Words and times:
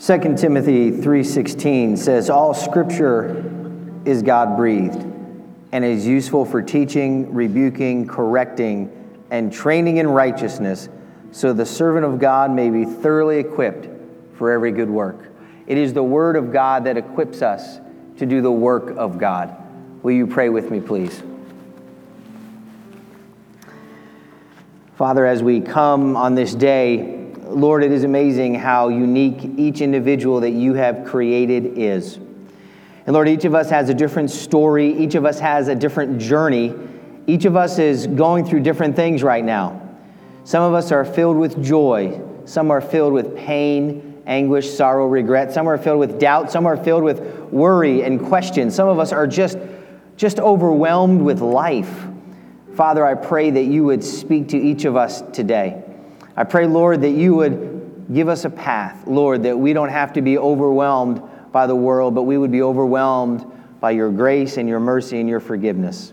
2 0.00 0.36
Timothy 0.36 0.92
3:16 0.92 1.96
says 1.96 2.30
all 2.30 2.54
scripture 2.54 3.44
is 4.04 4.22
God-breathed 4.22 5.04
and 5.72 5.84
is 5.84 6.06
useful 6.06 6.44
for 6.44 6.62
teaching, 6.62 7.34
rebuking, 7.34 8.06
correcting, 8.06 8.92
and 9.30 9.52
training 9.52 9.96
in 9.96 10.06
righteousness, 10.06 10.88
so 11.32 11.52
the 11.52 11.66
servant 11.66 12.06
of 12.06 12.20
God 12.20 12.52
may 12.52 12.70
be 12.70 12.84
thoroughly 12.84 13.38
equipped 13.38 13.88
for 14.34 14.52
every 14.52 14.70
good 14.70 14.88
work. 14.88 15.32
It 15.66 15.76
is 15.76 15.92
the 15.92 16.02
word 16.02 16.36
of 16.36 16.52
God 16.52 16.84
that 16.84 16.96
equips 16.96 17.42
us 17.42 17.80
to 18.18 18.24
do 18.24 18.40
the 18.40 18.52
work 18.52 18.96
of 18.96 19.18
God. 19.18 19.54
Will 20.04 20.12
you 20.12 20.28
pray 20.28 20.48
with 20.48 20.70
me, 20.70 20.80
please? 20.80 21.24
Father, 24.94 25.26
as 25.26 25.42
we 25.42 25.60
come 25.60 26.16
on 26.16 26.36
this 26.36 26.54
day, 26.54 27.17
Lord, 27.48 27.82
it 27.82 27.92
is 27.92 28.04
amazing 28.04 28.54
how 28.54 28.88
unique 28.88 29.42
each 29.56 29.80
individual 29.80 30.40
that 30.40 30.50
you 30.50 30.74
have 30.74 31.06
created 31.06 31.78
is. 31.78 32.16
And 33.06 33.14
Lord, 33.14 33.26
each 33.26 33.46
of 33.46 33.54
us 33.54 33.70
has 33.70 33.88
a 33.88 33.94
different 33.94 34.30
story, 34.30 34.92
each 34.92 35.14
of 35.14 35.24
us 35.24 35.40
has 35.40 35.68
a 35.68 35.74
different 35.74 36.20
journey, 36.20 36.74
each 37.26 37.46
of 37.46 37.56
us 37.56 37.78
is 37.78 38.06
going 38.06 38.44
through 38.44 38.60
different 38.60 38.96
things 38.96 39.22
right 39.22 39.42
now. 39.42 39.80
Some 40.44 40.62
of 40.62 40.74
us 40.74 40.92
are 40.92 41.06
filled 41.06 41.38
with 41.38 41.62
joy, 41.64 42.20
some 42.44 42.70
are 42.70 42.82
filled 42.82 43.14
with 43.14 43.34
pain, 43.34 44.22
anguish, 44.26 44.70
sorrow, 44.70 45.06
regret, 45.06 45.50
some 45.50 45.66
are 45.66 45.78
filled 45.78 46.00
with 46.00 46.20
doubt, 46.20 46.52
some 46.52 46.66
are 46.66 46.76
filled 46.76 47.02
with 47.02 47.20
worry 47.50 48.02
and 48.02 48.26
question. 48.26 48.70
Some 48.70 48.88
of 48.88 48.98
us 48.98 49.10
are 49.10 49.26
just, 49.26 49.56
just 50.16 50.38
overwhelmed 50.38 51.22
with 51.22 51.40
life. 51.40 52.08
Father, 52.74 53.06
I 53.06 53.14
pray 53.14 53.50
that 53.50 53.64
you 53.64 53.84
would 53.84 54.04
speak 54.04 54.48
to 54.48 54.58
each 54.58 54.84
of 54.84 54.96
us 54.96 55.22
today. 55.32 55.82
I 56.38 56.44
pray, 56.44 56.68
Lord, 56.68 57.00
that 57.00 57.10
you 57.10 57.34
would 57.34 58.06
give 58.14 58.28
us 58.28 58.44
a 58.44 58.50
path, 58.50 59.08
Lord, 59.08 59.42
that 59.42 59.58
we 59.58 59.72
don't 59.72 59.88
have 59.88 60.12
to 60.12 60.22
be 60.22 60.38
overwhelmed 60.38 61.20
by 61.50 61.66
the 61.66 61.74
world, 61.74 62.14
but 62.14 62.22
we 62.22 62.38
would 62.38 62.52
be 62.52 62.62
overwhelmed 62.62 63.44
by 63.80 63.90
your 63.90 64.08
grace 64.12 64.56
and 64.56 64.68
your 64.68 64.78
mercy 64.78 65.18
and 65.18 65.28
your 65.28 65.40
forgiveness. 65.40 66.12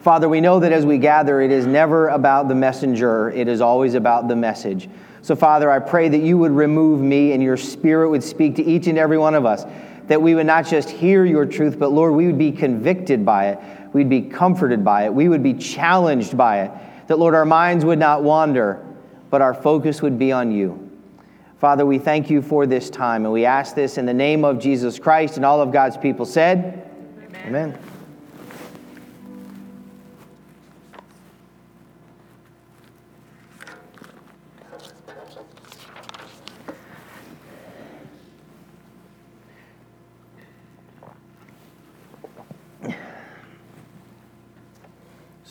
Father, 0.00 0.28
we 0.28 0.42
know 0.42 0.60
that 0.60 0.72
as 0.72 0.84
we 0.84 0.98
gather, 0.98 1.40
it 1.40 1.50
is 1.50 1.66
never 1.66 2.08
about 2.08 2.48
the 2.48 2.54
messenger, 2.54 3.30
it 3.30 3.48
is 3.48 3.62
always 3.62 3.94
about 3.94 4.28
the 4.28 4.36
message. 4.36 4.90
So, 5.22 5.34
Father, 5.34 5.70
I 5.70 5.78
pray 5.78 6.10
that 6.10 6.20
you 6.20 6.36
would 6.36 6.52
remove 6.52 7.00
me 7.00 7.32
and 7.32 7.42
your 7.42 7.56
spirit 7.56 8.10
would 8.10 8.22
speak 8.22 8.56
to 8.56 8.62
each 8.62 8.88
and 8.88 8.98
every 8.98 9.16
one 9.16 9.34
of 9.34 9.46
us, 9.46 9.64
that 10.08 10.20
we 10.20 10.34
would 10.34 10.46
not 10.46 10.66
just 10.66 10.90
hear 10.90 11.24
your 11.24 11.46
truth, 11.46 11.78
but 11.78 11.92
Lord, 11.92 12.12
we 12.12 12.26
would 12.26 12.36
be 12.36 12.52
convicted 12.52 13.24
by 13.24 13.52
it, 13.52 13.58
we'd 13.94 14.10
be 14.10 14.20
comforted 14.20 14.84
by 14.84 15.06
it, 15.06 15.14
we 15.14 15.30
would 15.30 15.42
be 15.42 15.54
challenged 15.54 16.36
by 16.36 16.64
it 16.64 16.70
that, 17.12 17.18
Lord, 17.18 17.34
our 17.34 17.44
minds 17.44 17.84
would 17.84 17.98
not 17.98 18.22
wander, 18.22 18.82
but 19.28 19.42
our 19.42 19.52
focus 19.52 20.00
would 20.00 20.18
be 20.18 20.32
on 20.32 20.50
you. 20.50 20.90
Father, 21.58 21.84
we 21.84 21.98
thank 21.98 22.30
you 22.30 22.40
for 22.40 22.64
this 22.64 22.88
time, 22.88 23.26
and 23.26 23.32
we 23.34 23.44
ask 23.44 23.74
this 23.74 23.98
in 23.98 24.06
the 24.06 24.14
name 24.14 24.46
of 24.46 24.58
Jesus 24.58 24.98
Christ, 24.98 25.36
and 25.36 25.44
all 25.44 25.60
of 25.60 25.72
God's 25.72 25.98
people 25.98 26.24
said, 26.24 26.90
Amen. 27.44 27.46
Amen. 27.48 27.78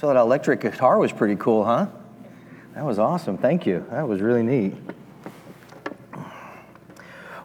So 0.02 0.08
that 0.08 0.18
electric 0.18 0.62
guitar 0.62 0.98
was 0.98 1.12
pretty 1.12 1.36
cool, 1.36 1.64
huh? 1.64 1.86
That 2.74 2.84
was 2.84 2.98
awesome. 2.98 3.38
Thank 3.38 3.68
you. 3.68 3.86
That 3.92 4.08
was 4.08 4.20
really 4.20 4.42
neat. 4.42 4.74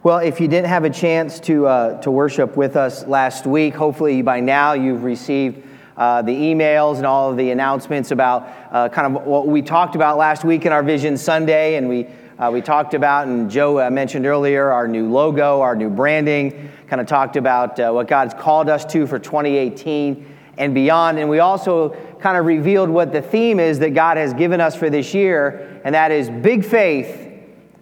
Well, 0.02 0.20
if 0.20 0.40
you 0.40 0.48
didn't 0.48 0.68
have 0.68 0.84
a 0.84 0.88
chance 0.88 1.38
to, 1.40 1.66
uh, 1.66 2.00
to 2.00 2.10
worship 2.10 2.56
with 2.56 2.77
us 2.77 3.06
last 3.06 3.46
week, 3.46 3.74
hopefully 3.74 4.22
by 4.22 4.40
now 4.40 4.72
you've 4.72 5.05
received 5.05 5.64
uh, 5.98 6.22
the 6.22 6.33
emails 6.33 6.96
and 6.96 7.05
all 7.05 7.30
of 7.30 7.36
the 7.36 7.50
announcements 7.50 8.11
about 8.11 8.48
uh, 8.70 8.89
kind 8.89 9.14
of 9.14 9.24
what 9.24 9.46
we 9.46 9.61
talked 9.61 9.95
about 9.95 10.16
last 10.16 10.42
week 10.42 10.64
in 10.64 10.72
our 10.72 10.83
Vision 10.83 11.18
Sunday. 11.18 11.77
And 11.77 11.90
we, 11.90 12.06
uh, 12.39 12.50
we 12.50 12.62
talked 12.62 12.95
about, 12.95 13.27
and 13.27 13.50
Joe 13.50 13.80
uh, 13.80 13.90
mentioned 13.90 14.24
earlier, 14.24 14.72
our 14.72 14.89
new 14.89 15.11
logo, 15.11 15.61
our 15.61 15.77
new 15.77 15.90
branding, 15.90 16.72
kind 16.89 17.02
of 17.02 17.06
talked 17.06 17.36
about 17.36 17.78
uh, 17.78 17.90
what 17.92 18.08
God's 18.08 18.33
called 18.33 18.70
us 18.70 18.86
to 18.86 19.06
for 19.06 19.18
2018 19.18 20.36
and 20.58 20.74
beyond. 20.74 21.18
And 21.18 21.28
we 21.28 21.39
also 21.39 21.90
kind 22.20 22.36
of 22.36 22.46
revealed 22.46 22.89
what 22.89 23.12
the 23.12 23.22
theme 23.22 23.61
is 23.61 23.78
that 23.80 23.90
God 23.90 24.17
has 24.17 24.34
given 24.34 24.61
us 24.61 24.74
for 24.74 24.90
this 24.90 25.14
year, 25.14 25.80
and 25.84 25.94
that 25.94 26.11
is 26.11 26.30
big 26.30 26.64
faith 26.64 27.30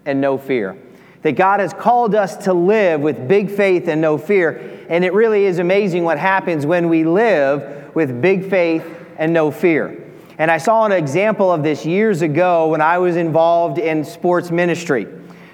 and 0.04 0.20
no 0.20 0.38
fear. 0.38 0.76
That 1.22 1.32
God 1.32 1.60
has 1.60 1.72
called 1.72 2.14
us 2.14 2.36
to 2.44 2.52
live 2.52 3.00
with 3.00 3.26
big 3.26 3.50
faith 3.50 3.88
and 3.88 4.00
no 4.00 4.18
fear. 4.18 4.86
And 4.88 5.04
it 5.04 5.14
really 5.14 5.44
is 5.46 5.58
amazing 5.58 6.04
what 6.04 6.18
happens 6.18 6.66
when 6.66 6.88
we 6.88 7.04
live 7.04 7.94
with 7.94 8.20
big 8.20 8.50
faith 8.50 8.84
and 9.16 9.32
no 9.32 9.50
fear. 9.50 10.00
And 10.36 10.50
I 10.50 10.58
saw 10.58 10.84
an 10.84 10.92
example 10.92 11.50
of 11.50 11.62
this 11.62 11.86
years 11.86 12.22
ago 12.22 12.68
when 12.68 12.80
I 12.80 12.98
was 12.98 13.16
involved 13.16 13.78
in 13.78 14.04
sports 14.04 14.50
ministry. 14.50 15.06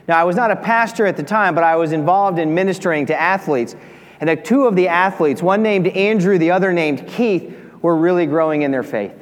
Now, 0.08 0.18
I 0.18 0.24
was 0.24 0.34
not 0.34 0.50
a 0.50 0.56
pastor 0.56 1.06
at 1.06 1.16
the 1.16 1.22
time, 1.22 1.54
but 1.54 1.62
I 1.62 1.76
was 1.76 1.92
involved 1.92 2.38
in 2.38 2.54
ministering 2.54 3.06
to 3.06 3.20
athletes. 3.20 3.76
And 4.20 4.44
two 4.44 4.66
of 4.66 4.76
the 4.76 4.88
athletes, 4.88 5.42
one 5.42 5.62
named 5.62 5.86
Andrew, 5.88 6.36
the 6.36 6.50
other 6.50 6.72
named 6.72 7.08
Keith, 7.08 7.56
were 7.80 7.96
really 7.96 8.26
growing 8.26 8.62
in 8.62 8.70
their 8.70 8.82
faith. 8.82 9.14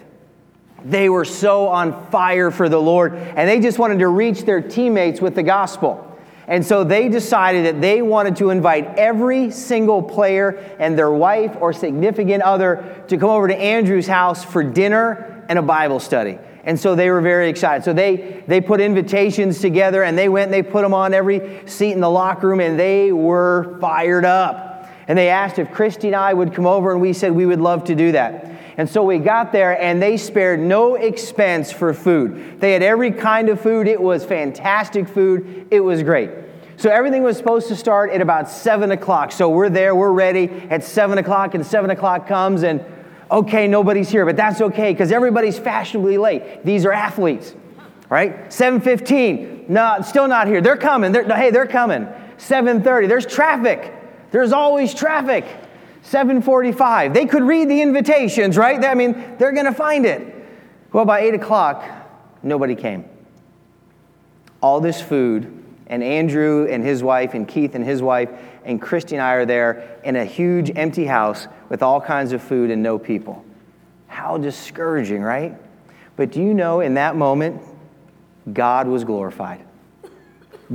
They 0.85 1.09
were 1.09 1.25
so 1.25 1.69
on 1.69 2.11
fire 2.11 2.51
for 2.51 2.69
the 2.69 2.81
Lord, 2.81 3.15
and 3.15 3.49
they 3.49 3.61
just 3.61 3.79
wanted 3.79 4.01
to 4.01 4.09
reach 4.09 4.43
their 4.43 4.61
teammates 4.61 5.21
with 5.21 5.35
the 5.35 5.43
gospel. 5.43 6.05
And 6.49 6.65
so 6.65 6.83
they 6.83 7.09
decided 7.09 7.67
that 7.67 7.81
they 7.81 8.01
wanted 8.01 8.37
to 8.37 8.51
invite 8.51 8.97
every 8.97 9.51
single 9.51 10.03
player 10.03 10.51
and 10.79 10.99
their 10.99 11.11
wife 11.11 11.55
or 11.61 11.73
significant 11.73 12.43
other 12.43 13.05
to 13.09 13.19
come 13.19 13.29
over 13.29 13.49
to 13.49 13.57
Andrew's 13.57 14.07
house 14.07 14.45
for 14.45 14.65
dinner 14.65 15.45
and 15.49 15.59
a 15.59 15.63
Bible 15.63 16.01
study. 16.01 16.39
And 16.65 16.81
so 16.81 16.95
they 16.95 17.11
were 17.11 17.21
very 17.21 17.51
excited. 17.51 17.85
So 17.85 17.93
they, 17.93 18.43
they 18.47 18.61
put 18.61 18.81
invitations 18.81 19.61
together 19.61 20.03
and 20.03 20.17
they 20.17 20.29
went 20.29 20.47
and 20.47 20.55
they 20.55 20.63
put 20.63 20.83
them 20.83 20.95
on 20.95 21.13
every 21.13 21.67
seat 21.67 21.93
in 21.93 22.01
the 22.01 22.11
locker 22.11 22.49
room 22.49 22.61
and 22.61 22.79
they 22.79 23.13
were 23.13 23.79
fired 23.81 24.25
up. 24.25 24.68
And 25.09 25.19
they 25.19 25.31
asked 25.31 25.59
if 25.59 25.73
Christy 25.73 26.09
and 26.09 26.17
I 26.17 26.33
would 26.33 26.55
come 26.55 26.67
over, 26.67 26.93
and 26.93 27.01
we 27.01 27.13
said 27.15 27.33
we 27.33 27.47
would 27.47 27.61
love 27.61 27.85
to 27.85 27.95
do 27.95 28.13
that. 28.13 28.53
And 28.77 28.89
so 28.89 29.03
we 29.03 29.19
got 29.19 29.51
there, 29.51 29.81
and 29.81 30.01
they 30.01 30.17
spared 30.17 30.61
no 30.61 30.95
expense 30.95 31.73
for 31.73 31.93
food. 31.93 32.61
They 32.61 32.75
had 32.75 32.83
every 32.83 33.11
kind 33.11 33.49
of 33.49 33.61
food. 33.61 33.89
It 33.89 34.01
was 34.01 34.25
fantastic 34.25 35.09
food. 35.09 35.67
It 35.71 35.81
was 35.81 36.03
great. 36.05 36.31
So 36.77 36.91
everything 36.91 37.25
was 37.25 37.37
supposed 37.37 37.67
to 37.69 37.77
start 37.77 38.13
at 38.13 38.21
about 38.21 38.49
7 38.49 38.93
o'clock. 38.93 39.33
So 39.33 39.49
we're 39.49 39.69
there, 39.69 39.97
we're 39.97 40.13
ready 40.13 40.49
at 40.71 40.85
7 40.85 41.19
o'clock, 41.19 41.55
and 41.55 41.67
7 41.67 41.91
o'clock 41.91 42.29
comes, 42.29 42.63
and 42.63 42.85
okay, 43.31 43.67
nobody's 43.67 44.11
here, 44.11 44.25
but 44.25 44.37
that's 44.37 44.61
okay 44.61 44.93
because 44.93 45.11
everybody's 45.11 45.59
fashionably 45.59 46.19
late. 46.19 46.65
These 46.65 46.87
are 46.87 46.93
athletes, 46.93 47.55
right? 48.09 48.47
7.15, 48.47 49.69
no, 49.69 49.99
still 50.03 50.29
not 50.29 50.47
here. 50.47 50.61
They're 50.61 50.77
coming. 50.77 51.11
They're, 51.11 51.25
hey, 51.25 51.51
they're 51.51 51.67
coming. 51.67 52.07
7.30, 52.37 53.09
there's 53.09 53.27
traffic. 53.27 53.93
There's 54.31 54.53
always 54.53 54.95
traffic. 54.95 55.45
745. 56.03 57.13
They 57.13 57.27
could 57.27 57.43
read 57.43 57.69
the 57.69 57.83
invitations, 57.83 58.57
right? 58.57 58.83
I 58.83 58.95
mean, 58.95 59.37
they're 59.39 59.53
going 59.53 59.67
to 59.67 59.75
find 59.75 60.07
it. 60.07 60.35
Well, 60.93 61.05
by 61.05 61.21
8 61.21 61.35
o'clock, 61.35 61.85
nobody 62.43 62.75
came. 62.75 63.05
All 64.61 64.81
this 64.81 65.03
food, 65.03 65.65
and 65.87 66.03
Andrew 66.03 66.67
and 66.69 66.83
his 66.83 67.03
wife, 67.03 67.35
and 67.35 67.47
Keith 67.47 67.75
and 67.75 67.85
his 67.85 68.01
wife, 68.01 68.31
and 68.65 68.81
Christy 68.81 69.17
and 69.17 69.23
I 69.23 69.35
are 69.35 69.47
there 69.47 69.99
in 70.05 70.17
a 70.17 70.25
huge 70.25 70.73
empty 70.77 71.05
house 71.05 71.47
with 71.69 71.83
all 71.83 72.01
kinds 72.01 72.33
of 72.33 72.43
food 72.43 72.71
and 72.71 72.83
no 72.83 72.99
people. 72.99 73.45
How 74.07 74.39
discouraging, 74.39 75.23
right? 75.23 75.55
But 76.17 76.33
do 76.33 76.41
you 76.41 76.55
know 76.55 76.81
in 76.81 76.95
that 76.95 77.17
moment, 77.17 77.61
God 78.53 78.89
was 78.89 79.05
glorified? 79.05 79.63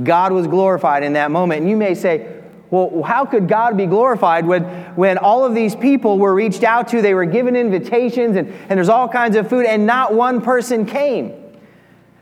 God 0.02 0.32
was 0.32 0.46
glorified 0.46 1.02
in 1.02 1.14
that 1.14 1.30
moment. 1.30 1.62
And 1.62 1.70
you 1.70 1.76
may 1.76 1.94
say, 1.94 2.42
well, 2.74 3.04
how 3.04 3.24
could 3.24 3.46
God 3.46 3.76
be 3.76 3.86
glorified 3.86 4.46
when, 4.46 4.64
when 4.96 5.16
all 5.16 5.44
of 5.44 5.54
these 5.54 5.76
people 5.76 6.18
were 6.18 6.34
reached 6.34 6.64
out 6.64 6.88
to, 6.88 7.00
they 7.00 7.14
were 7.14 7.24
given 7.24 7.54
invitations, 7.54 8.36
and, 8.36 8.48
and 8.48 8.70
there's 8.76 8.88
all 8.88 9.08
kinds 9.08 9.36
of 9.36 9.48
food, 9.48 9.64
and 9.64 9.86
not 9.86 10.12
one 10.12 10.40
person 10.40 10.84
came? 10.84 11.32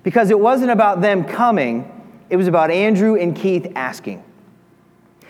Because 0.02 0.28
it 0.28 0.38
wasn't 0.38 0.70
about 0.70 1.00
them 1.00 1.24
coming, 1.24 1.90
it 2.28 2.36
was 2.36 2.48
about 2.48 2.70
Andrew 2.70 3.16
and 3.16 3.34
Keith 3.34 3.72
asking. 3.74 4.22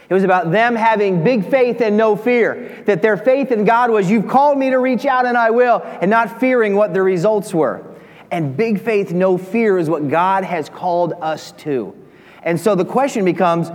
It 0.08 0.14
was 0.14 0.24
about 0.24 0.50
them 0.50 0.74
having 0.74 1.22
big 1.22 1.48
faith 1.48 1.80
and 1.80 1.96
no 1.96 2.16
fear. 2.16 2.82
That 2.86 3.00
their 3.00 3.16
faith 3.16 3.52
in 3.52 3.64
God 3.64 3.90
was, 3.90 4.10
You've 4.10 4.26
called 4.26 4.58
me 4.58 4.70
to 4.70 4.78
reach 4.78 5.06
out 5.06 5.24
and 5.24 5.38
I 5.38 5.50
will, 5.50 5.82
and 6.00 6.10
not 6.10 6.40
fearing 6.40 6.74
what 6.74 6.94
the 6.94 7.02
results 7.02 7.54
were. 7.54 7.86
And 8.32 8.56
big 8.56 8.80
faith, 8.80 9.12
no 9.12 9.38
fear 9.38 9.78
is 9.78 9.88
what 9.88 10.08
God 10.08 10.42
has 10.42 10.68
called 10.68 11.12
us 11.20 11.52
to. 11.58 11.94
And 12.42 12.60
so 12.60 12.74
the 12.74 12.84
question 12.84 13.24
becomes 13.24 13.70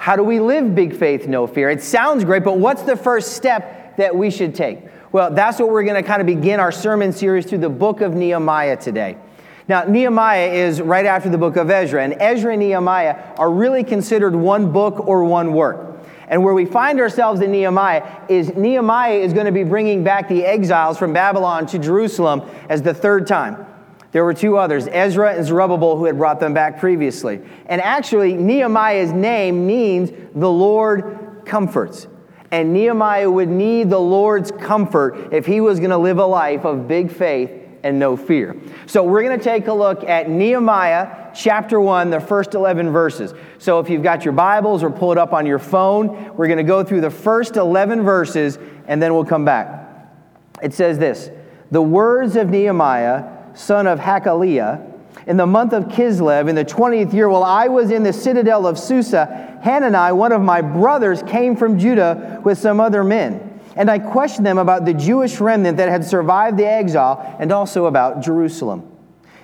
how 0.00 0.16
do 0.16 0.24
we 0.24 0.40
live 0.40 0.74
big 0.74 0.96
faith, 0.96 1.28
no 1.28 1.46
fear? 1.46 1.68
It 1.68 1.82
sounds 1.82 2.24
great, 2.24 2.42
but 2.42 2.56
what's 2.58 2.80
the 2.80 2.96
first 2.96 3.34
step 3.34 3.98
that 3.98 4.16
we 4.16 4.30
should 4.30 4.54
take? 4.54 4.78
Well, 5.12 5.30
that's 5.30 5.58
what 5.58 5.68
we're 5.68 5.82
going 5.82 6.02
to 6.02 6.08
kind 6.08 6.22
of 6.22 6.26
begin 6.26 6.58
our 6.58 6.72
sermon 6.72 7.12
series 7.12 7.44
through 7.44 7.58
the 7.58 7.68
book 7.68 8.00
of 8.00 8.14
Nehemiah 8.14 8.78
today. 8.78 9.18
Now, 9.68 9.84
Nehemiah 9.84 10.50
is 10.52 10.80
right 10.80 11.04
after 11.04 11.28
the 11.28 11.36
book 11.36 11.56
of 11.56 11.68
Ezra, 11.68 12.02
and 12.02 12.16
Ezra 12.18 12.54
and 12.54 12.60
Nehemiah 12.60 13.34
are 13.36 13.50
really 13.52 13.84
considered 13.84 14.34
one 14.34 14.72
book 14.72 15.06
or 15.06 15.22
one 15.24 15.52
work. 15.52 16.02
And 16.28 16.42
where 16.42 16.54
we 16.54 16.64
find 16.64 16.98
ourselves 16.98 17.42
in 17.42 17.52
Nehemiah 17.52 18.22
is 18.30 18.54
Nehemiah 18.54 19.18
is 19.18 19.34
going 19.34 19.46
to 19.46 19.52
be 19.52 19.64
bringing 19.64 20.02
back 20.02 20.30
the 20.30 20.46
exiles 20.46 20.96
from 20.96 21.12
Babylon 21.12 21.66
to 21.66 21.78
Jerusalem 21.78 22.40
as 22.70 22.80
the 22.80 22.94
third 22.94 23.26
time. 23.26 23.66
There 24.12 24.24
were 24.24 24.34
two 24.34 24.56
others, 24.56 24.88
Ezra 24.88 25.34
and 25.34 25.46
Zerubbabel, 25.46 25.96
who 25.96 26.04
had 26.04 26.18
brought 26.18 26.40
them 26.40 26.52
back 26.52 26.80
previously. 26.80 27.40
And 27.66 27.80
actually, 27.80 28.34
Nehemiah's 28.34 29.12
name 29.12 29.66
means 29.66 30.10
the 30.34 30.50
Lord 30.50 31.42
comforts. 31.44 32.08
And 32.50 32.72
Nehemiah 32.72 33.30
would 33.30 33.48
need 33.48 33.90
the 33.90 34.00
Lord's 34.00 34.50
comfort 34.50 35.32
if 35.32 35.46
he 35.46 35.60
was 35.60 35.78
going 35.78 35.90
to 35.90 35.98
live 35.98 36.18
a 36.18 36.26
life 36.26 36.64
of 36.64 36.88
big 36.88 37.12
faith 37.12 37.50
and 37.82 37.98
no 37.98 38.16
fear. 38.16 38.56
So 38.86 39.04
we're 39.04 39.22
going 39.22 39.38
to 39.38 39.44
take 39.44 39.68
a 39.68 39.72
look 39.72 40.04
at 40.04 40.28
Nehemiah 40.28 41.32
chapter 41.34 41.80
1, 41.80 42.10
the 42.10 42.20
first 42.20 42.54
11 42.54 42.90
verses. 42.90 43.32
So 43.58 43.78
if 43.78 43.88
you've 43.88 44.02
got 44.02 44.24
your 44.24 44.32
Bibles 44.32 44.82
or 44.82 44.90
pull 44.90 45.12
it 45.12 45.18
up 45.18 45.32
on 45.32 45.46
your 45.46 45.60
phone, 45.60 46.34
we're 46.36 46.48
going 46.48 46.58
to 46.58 46.64
go 46.64 46.82
through 46.82 47.00
the 47.00 47.10
first 47.10 47.56
11 47.56 48.02
verses 48.02 48.58
and 48.86 49.00
then 49.00 49.14
we'll 49.14 49.24
come 49.24 49.44
back. 49.44 50.10
It 50.62 50.74
says 50.74 50.98
this 50.98 51.30
The 51.70 51.82
words 51.82 52.36
of 52.36 52.50
Nehemiah, 52.50 53.39
son 53.54 53.86
of 53.86 53.98
Hachaliah, 53.98 54.86
in 55.26 55.36
the 55.36 55.46
month 55.46 55.72
of 55.72 55.84
Kislev, 55.84 56.48
in 56.48 56.54
the 56.54 56.64
20th 56.64 57.12
year, 57.12 57.28
while 57.28 57.44
I 57.44 57.68
was 57.68 57.90
in 57.90 58.02
the 58.02 58.12
citadel 58.12 58.66
of 58.66 58.78
Susa, 58.78 59.58
Hanani, 59.62 60.12
one 60.12 60.32
of 60.32 60.40
my 60.40 60.60
brothers, 60.60 61.22
came 61.22 61.56
from 61.56 61.78
Judah 61.78 62.40
with 62.44 62.58
some 62.58 62.80
other 62.80 63.04
men. 63.04 63.60
And 63.76 63.90
I 63.90 63.98
questioned 63.98 64.46
them 64.46 64.58
about 64.58 64.84
the 64.84 64.94
Jewish 64.94 65.40
remnant 65.40 65.76
that 65.76 65.88
had 65.88 66.04
survived 66.04 66.56
the 66.56 66.66
exile 66.66 67.36
and 67.38 67.52
also 67.52 67.86
about 67.86 68.20
Jerusalem. 68.22 68.90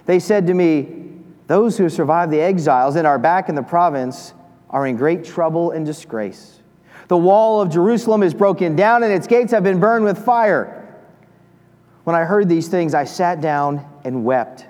They 0.07 0.19
said 0.19 0.47
to 0.47 0.55
me, 0.55 1.13
Those 1.47 1.79
who 1.79 1.89
survived 1.89 2.33
the 2.33 2.41
exiles 2.41 2.97
and 2.97 3.07
are 3.07 3.19
back 3.19 3.49
in 3.49 3.55
the 3.55 3.63
province 3.63 4.35
are 4.71 4.87
in 4.87 4.97
great 4.97 5.25
trouble 5.25 5.71
and 5.71 5.87
disgrace. 5.87 6.61
The 7.09 7.17
wall 7.17 7.61
of 7.61 7.71
Jerusalem 7.71 8.23
is 8.23 8.35
broken 8.35 8.75
down 8.75 9.05
and 9.05 9.13
its 9.13 9.27
gates 9.27 9.53
have 9.53 9.63
been 9.63 9.79
burned 9.79 10.05
with 10.05 10.25
fire. 10.25 10.83
When 12.03 12.17
I 12.17 12.25
heard 12.25 12.49
these 12.49 12.69
things, 12.69 12.95
I 12.95 13.05
sat 13.05 13.41
down 13.41 13.85
and 14.07 14.25
wept. 14.25 14.65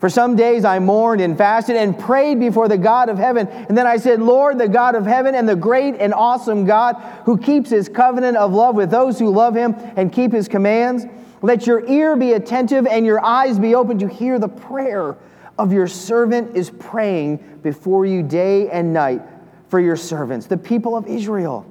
For 0.00 0.08
some 0.08 0.36
days 0.36 0.64
I 0.64 0.78
mourned 0.78 1.20
and 1.20 1.36
fasted 1.36 1.76
and 1.76 1.98
prayed 1.98 2.38
before 2.38 2.68
the 2.68 2.78
God 2.78 3.08
of 3.08 3.18
heaven. 3.18 3.48
And 3.48 3.76
then 3.76 3.86
I 3.86 3.96
said, 3.96 4.20
Lord, 4.20 4.58
the 4.58 4.68
God 4.68 4.94
of 4.94 5.06
heaven 5.06 5.34
and 5.34 5.48
the 5.48 5.56
great 5.56 5.96
and 5.96 6.14
awesome 6.14 6.66
God 6.66 6.94
who 7.24 7.36
keeps 7.36 7.70
his 7.70 7.88
covenant 7.88 8.36
of 8.36 8.52
love 8.52 8.76
with 8.76 8.90
those 8.90 9.18
who 9.18 9.30
love 9.30 9.56
him 9.56 9.74
and 9.96 10.12
keep 10.12 10.32
his 10.32 10.46
commands, 10.46 11.04
let 11.42 11.66
your 11.66 11.84
ear 11.88 12.16
be 12.16 12.32
attentive 12.32 12.86
and 12.86 13.04
your 13.04 13.24
eyes 13.24 13.58
be 13.58 13.74
open 13.74 13.98
to 13.98 14.08
hear 14.08 14.38
the 14.38 14.48
prayer 14.48 15.16
of 15.58 15.72
your 15.72 15.88
servant 15.88 16.56
is 16.56 16.70
praying 16.70 17.36
before 17.62 18.06
you 18.06 18.22
day 18.22 18.70
and 18.70 18.92
night 18.92 19.22
for 19.68 19.80
your 19.80 19.96
servants, 19.96 20.46
the 20.46 20.56
people 20.56 20.96
of 20.96 21.06
Israel. 21.06 21.66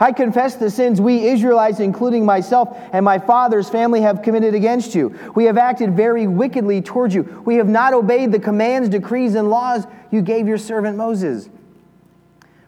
I 0.00 0.12
confess 0.12 0.54
the 0.54 0.70
sins 0.70 1.00
we 1.00 1.26
Israelites, 1.26 1.80
including 1.80 2.24
myself 2.24 2.78
and 2.92 3.04
my 3.04 3.18
father's 3.18 3.68
family, 3.68 4.02
have 4.02 4.22
committed 4.22 4.54
against 4.54 4.94
you. 4.94 5.16
We 5.34 5.44
have 5.44 5.58
acted 5.58 5.96
very 5.96 6.26
wickedly 6.26 6.82
towards 6.82 7.14
you. 7.14 7.42
We 7.44 7.56
have 7.56 7.68
not 7.68 7.94
obeyed 7.94 8.32
the 8.32 8.38
commands, 8.38 8.88
decrees, 8.88 9.34
and 9.34 9.50
laws 9.50 9.86
you 10.10 10.22
gave 10.22 10.46
your 10.46 10.58
servant 10.58 10.96
Moses. 10.96 11.48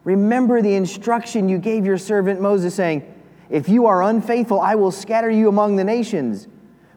Remember 0.04 0.62
the 0.62 0.74
instruction 0.74 1.48
you 1.48 1.58
gave 1.58 1.84
your 1.84 1.98
servant 1.98 2.40
Moses, 2.40 2.74
saying, 2.74 3.02
If 3.50 3.68
you 3.68 3.86
are 3.86 4.02
unfaithful, 4.02 4.60
I 4.60 4.74
will 4.74 4.90
scatter 4.90 5.30
you 5.30 5.48
among 5.48 5.76
the 5.76 5.84
nations. 5.84 6.48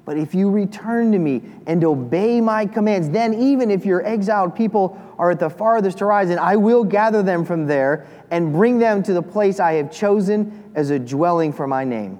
But 0.05 0.17
if 0.17 0.35
you 0.35 0.49
return 0.49 1.13
to 1.13 1.19
me 1.19 1.41
and 1.65 1.83
obey 1.83 2.41
my 2.41 2.65
commands, 2.65 3.09
then 3.09 3.33
even 3.33 3.71
if 3.71 3.85
your 3.85 4.05
exiled 4.05 4.53
people 4.53 4.99
are 5.17 5.31
at 5.31 5.39
the 5.39 5.49
farthest 5.49 5.99
horizon, 5.99 6.37
I 6.39 6.57
will 6.57 6.83
gather 6.83 7.23
them 7.23 7.45
from 7.45 7.67
there 7.67 8.05
and 8.29 8.51
bring 8.51 8.79
them 8.79 9.01
to 9.03 9.13
the 9.13 9.21
place 9.21 9.59
I 9.59 9.73
have 9.73 9.91
chosen 9.91 10.71
as 10.75 10.89
a 10.89 10.99
dwelling 10.99 11.53
for 11.53 11.67
my 11.67 11.85
name. 11.85 12.19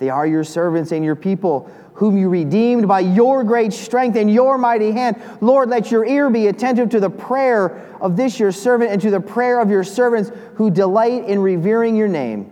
They 0.00 0.10
are 0.10 0.26
your 0.26 0.42
servants 0.42 0.90
and 0.90 1.04
your 1.04 1.14
people, 1.14 1.70
whom 1.94 2.18
you 2.18 2.28
redeemed 2.28 2.88
by 2.88 3.00
your 3.00 3.44
great 3.44 3.72
strength 3.72 4.16
and 4.16 4.28
your 4.28 4.58
mighty 4.58 4.90
hand. 4.90 5.22
Lord, 5.40 5.68
let 5.68 5.92
your 5.92 6.04
ear 6.04 6.28
be 6.28 6.48
attentive 6.48 6.90
to 6.90 6.98
the 6.98 7.10
prayer 7.10 7.86
of 8.00 8.16
this 8.16 8.40
your 8.40 8.50
servant 8.50 8.90
and 8.90 9.00
to 9.02 9.10
the 9.10 9.20
prayer 9.20 9.60
of 9.60 9.70
your 9.70 9.84
servants 9.84 10.32
who 10.56 10.70
delight 10.70 11.24
in 11.26 11.38
revering 11.38 11.94
your 11.94 12.08
name. 12.08 12.50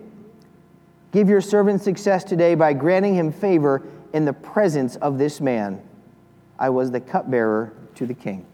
Give 1.10 1.28
your 1.28 1.40
servant 1.40 1.82
success 1.82 2.22
today 2.22 2.54
by 2.54 2.72
granting 2.72 3.14
him 3.14 3.32
favor 3.32 3.82
in 4.12 4.24
the 4.24 4.32
presence 4.32 4.96
of 4.96 5.18
this 5.18 5.40
man. 5.40 5.82
I 6.58 6.70
was 6.70 6.90
the 6.90 7.00
cupbearer 7.00 7.72
to 7.96 8.06
the 8.06 8.14
king. 8.14 8.46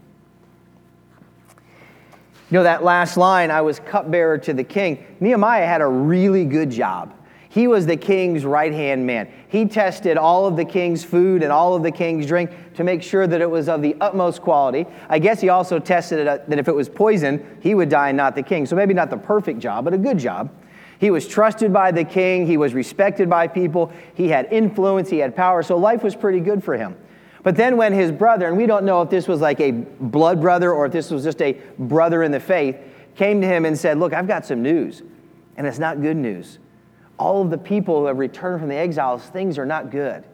You 2.49 2.57
know, 2.57 2.63
that 2.63 2.83
last 2.83 3.17
line, 3.17 3.51
I 3.51 3.61
was 3.61 3.79
cupbearer 3.79 4.39
to 4.39 4.53
the 4.53 4.63
king, 4.63 5.05
Nehemiah 5.19 5.67
had 5.67 5.81
a 5.81 5.87
really 5.87 6.45
good 6.45 6.71
job. 6.71 7.13
He 7.49 7.67
was 7.67 7.87
the 7.87 7.97
king's 7.97 8.45
right 8.45 8.71
hand 8.71 9.05
man. 9.07 9.31
He 9.49 9.65
tested 9.65 10.17
all 10.17 10.45
of 10.45 10.55
the 10.55 10.65
king's 10.65 11.03
food 11.03 11.41
and 11.41 11.51
all 11.51 11.75
of 11.75 11.81
the 11.81 11.91
king's 11.91 12.27
drink 12.27 12.51
to 12.75 12.83
make 12.83 13.01
sure 13.01 13.25
that 13.25 13.41
it 13.41 13.49
was 13.49 13.67
of 13.67 13.81
the 13.81 13.95
utmost 13.99 14.41
quality. 14.41 14.85
I 15.09 15.17
guess 15.17 15.41
he 15.41 15.49
also 15.49 15.79
tested 15.79 16.19
it, 16.19 16.27
uh, 16.27 16.37
that 16.47 16.59
if 16.59 16.67
it 16.67 16.75
was 16.75 16.87
poison, 16.87 17.57
he 17.59 17.73
would 17.73 17.89
die 17.89 18.09
and 18.09 18.17
not 18.17 18.35
the 18.35 18.43
king. 18.43 18.67
So 18.67 18.75
maybe 18.75 18.93
not 18.93 19.09
the 19.09 19.17
perfect 19.17 19.59
job, 19.59 19.85
but 19.85 19.95
a 19.95 19.97
good 19.97 20.19
job. 20.19 20.51
He 20.99 21.11
was 21.11 21.27
trusted 21.27 21.71
by 21.71 21.91
the 21.91 22.03
king, 22.03 22.45
he 22.45 22.57
was 22.57 22.73
respected 22.73 23.29
by 23.29 23.47
people, 23.47 23.91
he 24.13 24.27
had 24.27 24.51
influence, 24.51 25.09
he 25.09 25.19
had 25.19 25.33
power, 25.33 25.63
so 25.63 25.77
life 25.77 26.03
was 26.03 26.13
pretty 26.13 26.41
good 26.41 26.61
for 26.61 26.75
him. 26.75 26.97
But 27.41 27.55
then 27.55 27.77
when 27.77 27.93
his 27.93 28.11
brother, 28.11 28.47
and 28.47 28.57
we 28.57 28.65
don't 28.65 28.83
know 28.83 29.01
if 29.01 29.09
this 29.09 29.25
was 29.25 29.39
like 29.39 29.61
a 29.61 29.71
blood 29.71 30.41
brother 30.41 30.73
or 30.73 30.85
if 30.85 30.91
this 30.91 31.09
was 31.09 31.23
just 31.23 31.41
a 31.41 31.53
brother 31.77 32.21
in 32.21 32.33
the 32.33 32.39
faith, 32.39 32.75
came 33.15 33.39
to 33.39 33.47
him 33.47 33.63
and 33.63 33.79
said, 33.79 33.97
Look, 33.97 34.13
I've 34.13 34.27
got 34.27 34.45
some 34.45 34.61
news, 34.61 35.01
and 35.55 35.65
it's 35.65 35.79
not 35.79 36.01
good 36.01 36.17
news. 36.17 36.59
All 37.17 37.41
of 37.41 37.49
the 37.49 37.57
people 37.57 37.99
who 38.01 38.05
have 38.07 38.17
returned 38.17 38.59
from 38.59 38.67
the 38.67 38.75
exiles, 38.75 39.23
things 39.23 39.57
are 39.57 39.65
not 39.65 39.91
good. 39.91 40.25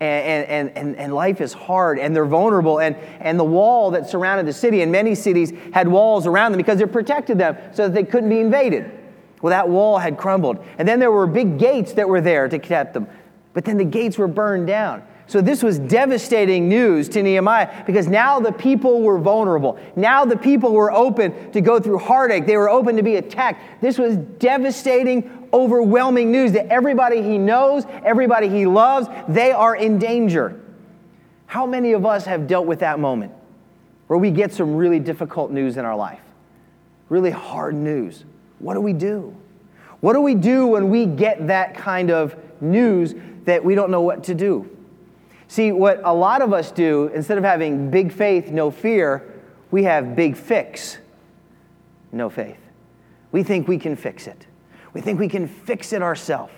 And, 0.00 0.46
and, 0.46 0.76
and, 0.76 0.96
and 0.96 1.14
life 1.14 1.40
is 1.40 1.52
hard 1.52 2.00
and 2.00 2.14
they're 2.14 2.26
vulnerable. 2.26 2.80
And, 2.80 2.96
and 3.20 3.38
the 3.38 3.44
wall 3.44 3.92
that 3.92 4.10
surrounded 4.10 4.46
the 4.46 4.52
city, 4.52 4.82
and 4.82 4.90
many 4.90 5.14
cities 5.14 5.52
had 5.72 5.86
walls 5.86 6.26
around 6.26 6.50
them 6.50 6.58
because 6.58 6.80
it 6.80 6.90
protected 6.90 7.38
them 7.38 7.56
so 7.72 7.84
that 7.84 7.94
they 7.94 8.02
couldn't 8.02 8.28
be 8.28 8.40
invaded. 8.40 8.90
Well, 9.42 9.50
that 9.50 9.68
wall 9.68 9.98
had 9.98 10.16
crumbled. 10.16 10.64
And 10.78 10.88
then 10.88 11.00
there 11.00 11.10
were 11.10 11.26
big 11.26 11.58
gates 11.58 11.92
that 11.94 12.08
were 12.08 12.20
there 12.20 12.48
to 12.48 12.58
keep 12.58 12.92
them. 12.92 13.08
But 13.52 13.64
then 13.64 13.76
the 13.76 13.84
gates 13.84 14.16
were 14.16 14.28
burned 14.28 14.66
down. 14.68 15.02
So 15.26 15.40
this 15.40 15.62
was 15.62 15.78
devastating 15.78 16.68
news 16.68 17.08
to 17.10 17.22
Nehemiah 17.22 17.84
because 17.86 18.06
now 18.06 18.40
the 18.40 18.52
people 18.52 19.02
were 19.02 19.18
vulnerable. 19.18 19.78
Now 19.96 20.24
the 20.24 20.36
people 20.36 20.72
were 20.72 20.92
open 20.92 21.52
to 21.52 21.60
go 21.60 21.80
through 21.80 21.98
heartache. 21.98 22.46
They 22.46 22.56
were 22.56 22.68
open 22.68 22.96
to 22.96 23.02
be 23.02 23.16
attacked. 23.16 23.80
This 23.80 23.98
was 23.98 24.16
devastating, 24.16 25.48
overwhelming 25.52 26.30
news 26.30 26.52
that 26.52 26.66
everybody 26.66 27.22
he 27.22 27.38
knows, 27.38 27.84
everybody 28.04 28.48
he 28.48 28.66
loves, 28.66 29.08
they 29.28 29.52
are 29.52 29.74
in 29.74 29.98
danger. 29.98 30.60
How 31.46 31.66
many 31.66 31.92
of 31.92 32.04
us 32.04 32.26
have 32.26 32.46
dealt 32.46 32.66
with 32.66 32.80
that 32.80 32.98
moment 32.98 33.32
where 34.08 34.18
we 34.18 34.30
get 34.30 34.52
some 34.52 34.74
really 34.74 34.98
difficult 34.98 35.50
news 35.50 35.76
in 35.76 35.84
our 35.84 35.96
life? 35.96 36.20
Really 37.08 37.30
hard 37.30 37.74
news. 37.74 38.24
What 38.58 38.74
do 38.74 38.80
we 38.80 38.92
do? 38.92 39.36
What 40.02 40.14
do 40.14 40.20
we 40.20 40.34
do 40.34 40.66
when 40.66 40.90
we 40.90 41.06
get 41.06 41.46
that 41.46 41.76
kind 41.76 42.10
of 42.10 42.34
news 42.60 43.14
that 43.44 43.64
we 43.64 43.76
don't 43.76 43.88
know 43.88 44.00
what 44.00 44.24
to 44.24 44.34
do? 44.34 44.68
See, 45.46 45.70
what 45.70 46.00
a 46.02 46.12
lot 46.12 46.42
of 46.42 46.52
us 46.52 46.72
do, 46.72 47.06
instead 47.14 47.38
of 47.38 47.44
having 47.44 47.88
big 47.88 48.12
faith, 48.12 48.50
no 48.50 48.72
fear, 48.72 49.32
we 49.70 49.84
have 49.84 50.16
big 50.16 50.36
fix, 50.36 50.98
no 52.10 52.28
faith. 52.28 52.58
We 53.30 53.44
think 53.44 53.68
we 53.68 53.78
can 53.78 53.94
fix 53.94 54.26
it. 54.26 54.44
We 54.92 55.00
think 55.00 55.20
we 55.20 55.28
can 55.28 55.46
fix 55.46 55.92
it 55.92 56.02
ourselves. 56.02 56.52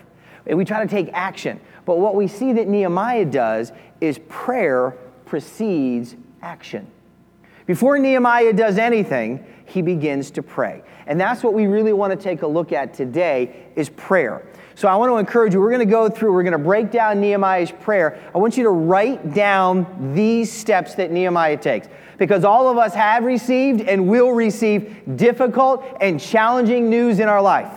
And 0.47 0.57
we 0.57 0.65
try 0.65 0.83
to 0.83 0.89
take 0.89 1.11
action. 1.13 1.61
But 1.85 1.99
what 1.99 2.15
we 2.15 2.29
see 2.29 2.55
that 2.55 2.67
Nehemiah 2.67 3.27
does 3.27 3.73
is 4.01 4.21
prayer 4.31 4.97
precedes 5.27 6.17
action. 6.41 6.87
Before 7.67 7.99
Nehemiah 7.99 8.53
does 8.53 8.77
anything, 8.77 9.45
he 9.65 9.81
begins 9.81 10.31
to 10.33 10.43
pray. 10.43 10.83
And 11.07 11.19
that's 11.19 11.43
what 11.43 11.55
we 11.55 11.67
really 11.67 11.93
want 11.93 12.11
to 12.13 12.23
take 12.23 12.43
a 12.43 12.47
look 12.47 12.73
at 12.73 12.93
today 12.93 13.69
is 13.75 13.89
prayer. 13.89 14.47
So 14.75 14.89
I 14.89 14.97
want 14.97 15.11
to 15.11 15.17
encourage 15.17 15.55
you, 15.55 15.61
we're 15.61 15.71
going 15.71 15.87
to 15.87 15.91
go 15.91 16.09
through, 16.09 16.33
we're 16.33 16.43
going 16.43 16.53
to 16.53 16.59
break 16.59 16.91
down 16.91 17.21
Nehemiah's 17.21 17.71
prayer. 17.71 18.21
I 18.35 18.39
want 18.39 18.57
you 18.57 18.65
to 18.65 18.71
write 18.71 19.33
down 19.33 20.15
these 20.15 20.53
steps 20.53 20.95
that 20.97 21.11
Nehemiah 21.11 21.57
takes. 21.57 21.89
Because 22.19 22.45
all 22.45 22.69
of 22.69 22.77
us 22.77 22.95
have 22.95 23.25
received 23.25 23.81
and 23.81 24.09
will 24.09 24.33
receive 24.33 25.17
difficult 25.17 25.85
and 26.01 26.21
challenging 26.21 26.91
news 26.91 27.19
in 27.19 27.29
our 27.29 27.43
life. 27.43 27.73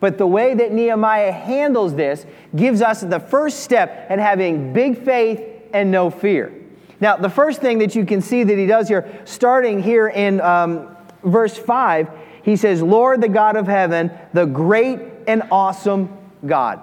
But 0.00 0.16
the 0.16 0.26
way 0.26 0.54
that 0.54 0.72
Nehemiah 0.72 1.32
handles 1.32 1.94
this 1.94 2.24
gives 2.54 2.82
us 2.82 3.00
the 3.00 3.18
first 3.18 3.60
step 3.60 4.10
in 4.10 4.18
having 4.18 4.72
big 4.72 5.04
faith 5.04 5.42
and 5.72 5.90
no 5.90 6.08
fear. 6.08 6.52
Now, 7.00 7.16
the 7.16 7.30
first 7.30 7.60
thing 7.60 7.78
that 7.78 7.94
you 7.94 8.04
can 8.04 8.20
see 8.20 8.42
that 8.42 8.58
he 8.58 8.66
does 8.66 8.88
here, 8.88 9.22
starting 9.24 9.82
here 9.82 10.08
in 10.08 10.40
um, 10.40 10.96
verse 11.22 11.56
5, 11.56 12.10
he 12.42 12.56
says, 12.56 12.82
Lord, 12.82 13.20
the 13.20 13.28
God 13.28 13.56
of 13.56 13.66
heaven, 13.66 14.10
the 14.32 14.46
great 14.46 15.00
and 15.26 15.42
awesome 15.50 16.16
God. 16.44 16.80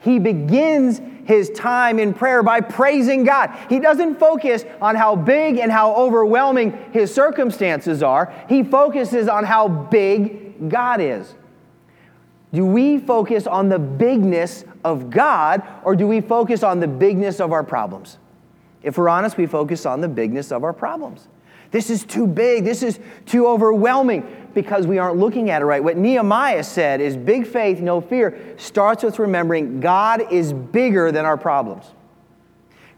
He 0.00 0.18
begins 0.18 1.00
his 1.24 1.50
time 1.50 2.00
in 2.00 2.12
prayer 2.12 2.42
by 2.42 2.60
praising 2.60 3.22
God. 3.22 3.56
He 3.68 3.78
doesn't 3.78 4.18
focus 4.18 4.64
on 4.80 4.96
how 4.96 5.14
big 5.14 5.58
and 5.58 5.70
how 5.70 5.94
overwhelming 5.94 6.76
his 6.92 7.14
circumstances 7.14 8.02
are, 8.02 8.32
he 8.48 8.64
focuses 8.64 9.28
on 9.28 9.44
how 9.44 9.68
big 9.68 10.68
God 10.68 11.00
is. 11.00 11.34
Do 12.52 12.66
we 12.66 12.98
focus 12.98 13.46
on 13.46 13.68
the 13.68 13.78
bigness 13.78 14.64
of 14.84 15.08
God 15.08 15.62
or 15.84 15.96
do 15.96 16.06
we 16.06 16.20
focus 16.20 16.62
on 16.62 16.80
the 16.80 16.88
bigness 16.88 17.40
of 17.40 17.52
our 17.52 17.62
problems? 17.64 18.18
If 18.82 18.98
we're 18.98 19.08
honest, 19.08 19.36
we 19.36 19.46
focus 19.46 19.86
on 19.86 20.00
the 20.00 20.08
bigness 20.08 20.52
of 20.52 20.64
our 20.64 20.72
problems. 20.72 21.28
This 21.70 21.88
is 21.88 22.04
too 22.04 22.26
big. 22.26 22.64
This 22.64 22.82
is 22.82 23.00
too 23.24 23.46
overwhelming 23.46 24.48
because 24.54 24.86
we 24.86 24.98
aren't 24.98 25.16
looking 25.16 25.50
at 25.50 25.62
it 25.62 25.64
right. 25.64 25.82
What 25.82 25.96
Nehemiah 25.96 26.64
said 26.64 27.00
is 27.00 27.16
big 27.16 27.46
faith, 27.46 27.80
no 27.80 28.00
fear, 28.00 28.54
starts 28.58 29.02
with 29.02 29.18
remembering 29.18 29.80
God 29.80 30.30
is 30.30 30.52
bigger 30.52 31.10
than 31.10 31.24
our 31.24 31.38
problems. 31.38 31.86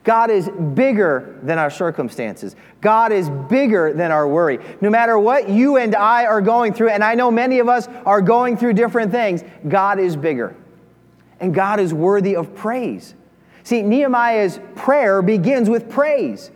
God 0.03 0.31
is 0.31 0.51
bigger 0.75 1.39
than 1.43 1.59
our 1.59 1.71
circumstances. 1.71 2.57
God 2.83 3.11
is 3.11 3.31
bigger 3.49 3.95
than 3.95 4.11
our 4.11 4.29
worry. 4.29 4.59
No 4.83 4.91
matter 4.91 5.19
what 5.19 5.49
you 5.49 5.79
and 5.79 5.95
I 5.95 6.27
are 6.27 6.43
going 6.43 6.75
through, 6.75 6.91
and 6.91 7.03
I 7.03 7.15
know 7.15 7.31
many 7.31 7.59
of 7.59 7.69
us 7.71 7.89
are 8.05 8.21
going 8.21 8.59
through 8.59 8.75
different 8.75 9.13
things, 9.13 9.43
God 9.67 9.99
is 9.99 10.15
bigger. 10.15 10.55
And 11.41 11.55
God 11.55 11.81
is 11.81 11.95
worthy 11.95 12.37
of 12.37 12.55
praise. 12.55 13.15
See, 13.65 13.81
Nehemiah's 13.83 14.61
prayer 14.77 15.23
begins 15.23 15.71
with 15.71 15.89
praise. 15.89 16.51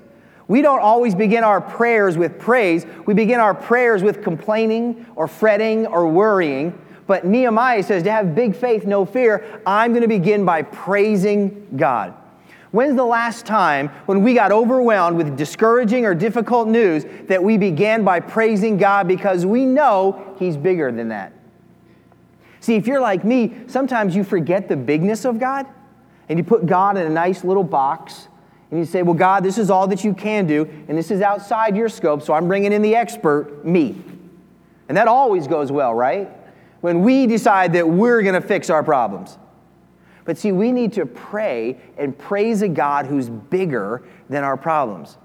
We 0.46 0.62
don't 0.62 0.80
always 0.80 1.14
begin 1.14 1.42
our 1.42 1.60
prayers 1.60 2.16
with 2.16 2.38
praise. 2.38 2.86
We 3.06 3.14
begin 3.14 3.40
our 3.40 3.54
prayers 3.54 4.02
with 4.02 4.22
complaining 4.22 5.06
or 5.16 5.26
fretting 5.26 5.86
or 5.86 6.06
worrying. 6.06 6.78
But 7.06 7.24
Nehemiah 7.24 7.82
says 7.82 8.02
to 8.02 8.12
have 8.12 8.34
big 8.34 8.54
faith, 8.54 8.84
no 8.84 9.06
fear, 9.06 9.62
I'm 9.66 9.92
going 9.92 10.02
to 10.02 10.08
begin 10.08 10.44
by 10.44 10.62
praising 10.62 11.66
God. 11.76 12.14
When's 12.70 12.96
the 12.96 13.04
last 13.04 13.46
time 13.46 13.88
when 14.04 14.22
we 14.22 14.34
got 14.34 14.52
overwhelmed 14.52 15.16
with 15.16 15.34
discouraging 15.34 16.04
or 16.04 16.14
difficult 16.14 16.68
news 16.68 17.06
that 17.26 17.42
we 17.42 17.56
began 17.56 18.04
by 18.04 18.20
praising 18.20 18.76
God 18.76 19.08
because 19.08 19.46
we 19.46 19.64
know 19.64 20.34
He's 20.38 20.58
bigger 20.58 20.92
than 20.92 21.08
that? 21.08 21.32
See, 22.60 22.76
if 22.76 22.86
you're 22.86 23.00
like 23.00 23.24
me, 23.24 23.54
sometimes 23.68 24.14
you 24.14 24.24
forget 24.24 24.68
the 24.68 24.76
bigness 24.76 25.24
of 25.24 25.38
God 25.38 25.66
and 26.28 26.38
you 26.38 26.44
put 26.44 26.66
God 26.66 26.96
in 26.96 27.06
a 27.06 27.10
nice 27.10 27.44
little 27.44 27.64
box 27.64 28.28
and 28.70 28.78
you 28.78 28.84
say, 28.84 29.02
Well, 29.02 29.14
God, 29.14 29.42
this 29.42 29.58
is 29.58 29.70
all 29.70 29.86
that 29.88 30.04
you 30.04 30.12
can 30.12 30.46
do, 30.46 30.68
and 30.88 30.96
this 30.96 31.10
is 31.10 31.20
outside 31.20 31.76
your 31.76 31.88
scope, 31.88 32.22
so 32.22 32.34
I'm 32.34 32.48
bringing 32.48 32.72
in 32.72 32.82
the 32.82 32.94
expert, 32.94 33.64
me. 33.64 33.96
And 34.88 34.96
that 34.96 35.08
always 35.08 35.46
goes 35.46 35.72
well, 35.72 35.94
right? 35.94 36.30
When 36.80 37.02
we 37.02 37.26
decide 37.26 37.72
that 37.74 37.88
we're 37.88 38.22
going 38.22 38.40
to 38.40 38.46
fix 38.46 38.70
our 38.70 38.82
problems. 38.82 39.36
But 40.24 40.38
see, 40.38 40.52
we 40.52 40.72
need 40.72 40.92
to 40.94 41.06
pray 41.06 41.78
and 41.96 42.16
praise 42.16 42.62
a 42.62 42.68
God 42.68 43.06
who's 43.06 43.30
bigger 43.30 44.02
than 44.28 44.44
our 44.44 44.56
problems. 44.56 45.16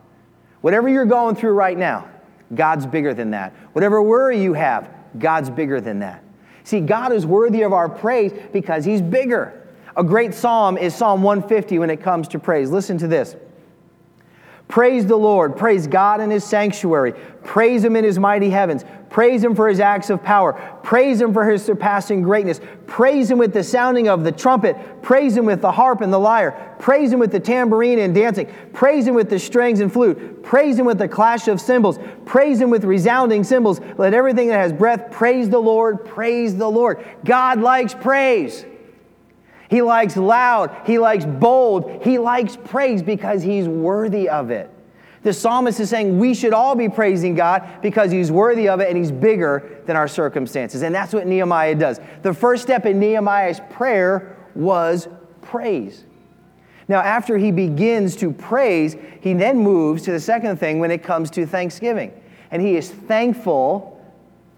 Whatever 0.61 0.87
you're 0.87 1.05
going 1.05 1.35
through 1.35 1.53
right 1.53 1.77
now, 1.77 2.09
God's 2.55 2.85
bigger 2.85 3.13
than 3.13 3.31
that. 3.31 3.53
Whatever 3.73 4.01
worry 4.01 4.41
you 4.41 4.53
have, 4.53 4.89
God's 5.19 5.49
bigger 5.49 5.81
than 5.81 5.99
that. 5.99 6.23
See, 6.63 6.79
God 6.79 7.11
is 7.11 7.25
worthy 7.25 7.63
of 7.63 7.73
our 7.73 7.89
praise 7.89 8.31
because 8.53 8.85
He's 8.85 9.01
bigger. 9.01 9.62
A 9.95 10.03
great 10.03 10.33
psalm 10.33 10.77
is 10.77 10.95
Psalm 10.95 11.21
150 11.21 11.79
when 11.79 11.89
it 11.89 12.01
comes 12.01 12.27
to 12.29 12.39
praise. 12.39 12.71
Listen 12.71 12.97
to 12.97 13.07
this. 13.07 13.35
Praise 14.67 15.05
the 15.05 15.15
Lord. 15.15 15.55
Praise 15.55 15.85
God 15.85 16.19
in 16.19 16.31
his 16.31 16.43
sanctuary. 16.43 17.13
Praise 17.43 17.83
him 17.83 17.95
in 17.95 18.03
his 18.03 18.17
mighty 18.17 18.49
heavens. 18.49 18.83
Praise 19.11 19.43
him 19.43 19.53
for 19.53 19.69
his 19.69 19.79
acts 19.79 20.09
of 20.09 20.23
power. 20.23 20.53
Praise 20.81 21.21
him 21.21 21.31
for 21.31 21.47
his 21.47 21.63
surpassing 21.63 22.23
greatness. 22.23 22.59
Praise 22.87 23.29
him 23.29 23.37
with 23.37 23.53
the 23.53 23.63
sounding 23.63 24.07
of 24.07 24.23
the 24.23 24.31
trumpet. 24.31 24.75
Praise 25.03 25.37
him 25.37 25.45
with 25.45 25.61
the 25.61 25.71
harp 25.71 26.01
and 26.01 26.11
the 26.11 26.17
lyre. 26.17 26.75
Praise 26.79 27.13
him 27.13 27.19
with 27.19 27.31
the 27.31 27.39
tambourine 27.39 27.99
and 27.99 28.15
dancing. 28.15 28.51
Praise 28.73 29.05
him 29.05 29.13
with 29.13 29.29
the 29.29 29.37
strings 29.37 29.79
and 29.79 29.93
flute. 29.93 30.41
Praise 30.41 30.79
him 30.79 30.87
with 30.87 30.97
the 30.97 31.07
clash 31.07 31.47
of 31.47 31.61
cymbals. 31.61 31.99
Praise 32.25 32.59
him 32.59 32.71
with 32.71 32.83
resounding 32.83 33.43
cymbals. 33.43 33.79
Let 33.99 34.15
everything 34.15 34.47
that 34.47 34.57
has 34.57 34.73
breath 34.73 35.11
praise 35.11 35.49
the 35.49 35.59
Lord. 35.59 36.03
Praise 36.03 36.55
the 36.55 36.69
Lord. 36.69 37.05
God 37.23 37.61
likes 37.61 37.93
praise. 37.93 38.65
He 39.73 39.81
likes 39.81 40.15
loud. 40.15 40.69
He 40.85 40.99
likes 40.99 41.25
bold. 41.25 42.03
He 42.03 42.19
likes 42.19 42.55
praise 42.55 43.01
because 43.01 43.41
he's 43.41 43.67
worthy 43.67 44.29
of 44.29 44.51
it. 44.51 44.69
The 45.23 45.33
psalmist 45.33 45.79
is 45.79 45.89
saying 45.89 46.19
we 46.19 46.35
should 46.35 46.53
all 46.53 46.75
be 46.75 46.89
praising 46.89 47.33
God 47.33 47.67
because 47.81 48.11
he's 48.11 48.31
worthy 48.31 48.69
of 48.69 48.81
it 48.81 48.89
and 48.89 48.95
he's 48.95 49.11
bigger 49.11 49.81
than 49.87 49.95
our 49.95 50.07
circumstances. 50.07 50.83
And 50.83 50.93
that's 50.93 51.11
what 51.11 51.25
Nehemiah 51.25 51.73
does. 51.73 51.99
The 52.21 52.35
first 52.35 52.61
step 52.61 52.85
in 52.85 52.99
Nehemiah's 52.99 53.61
prayer 53.71 54.37
was 54.53 55.07
praise. 55.41 56.03
Now, 56.87 56.99
after 56.99 57.39
he 57.39 57.51
begins 57.51 58.15
to 58.17 58.31
praise, 58.31 58.95
he 59.21 59.33
then 59.33 59.57
moves 59.57 60.03
to 60.03 60.11
the 60.11 60.19
second 60.19 60.57
thing 60.57 60.77
when 60.77 60.91
it 60.91 61.01
comes 61.01 61.31
to 61.31 61.47
thanksgiving. 61.47 62.13
And 62.51 62.61
he 62.61 62.75
is 62.75 62.91
thankful 62.91 63.99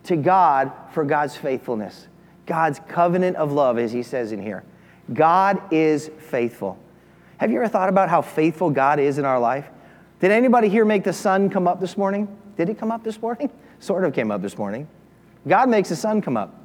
to 0.04 0.18
God 0.18 0.74
for 0.92 1.06
God's 1.06 1.38
faithfulness, 1.38 2.10
God's 2.46 2.82
covenant 2.90 3.38
of 3.38 3.54
love, 3.54 3.78
as 3.78 3.94
he 3.94 4.04
says 4.04 4.34
in 4.34 4.42
here. 4.42 4.66
God 5.14 5.62
is 5.72 6.10
faithful. 6.18 6.80
Have 7.38 7.52
you 7.52 7.58
ever 7.58 7.68
thought 7.68 7.90
about 7.90 8.10
how 8.10 8.22
faithful 8.22 8.70
God 8.70 9.00
is 9.00 9.18
in 9.18 9.26
our 9.26 9.40
life? 9.40 9.68
Did 10.20 10.32
anybody 10.32 10.70
here 10.70 10.86
make 10.86 11.04
the 11.04 11.14
sun 11.14 11.50
come 11.50 11.68
up 11.68 11.80
this 11.80 11.98
morning? 11.98 12.36
Did 12.58 12.70
it 12.70 12.80
come 12.80 12.92
up 12.92 13.04
this 13.04 13.22
morning? 13.22 13.50
Sort 13.80 14.06
of 14.06 14.14
came 14.14 14.32
up 14.32 14.42
this 14.42 14.58
morning. 14.58 14.88
God 15.48 15.70
makes 15.70 15.90
the 15.90 15.96
sun 15.96 16.22
come 16.22 16.38
up. 16.38 16.56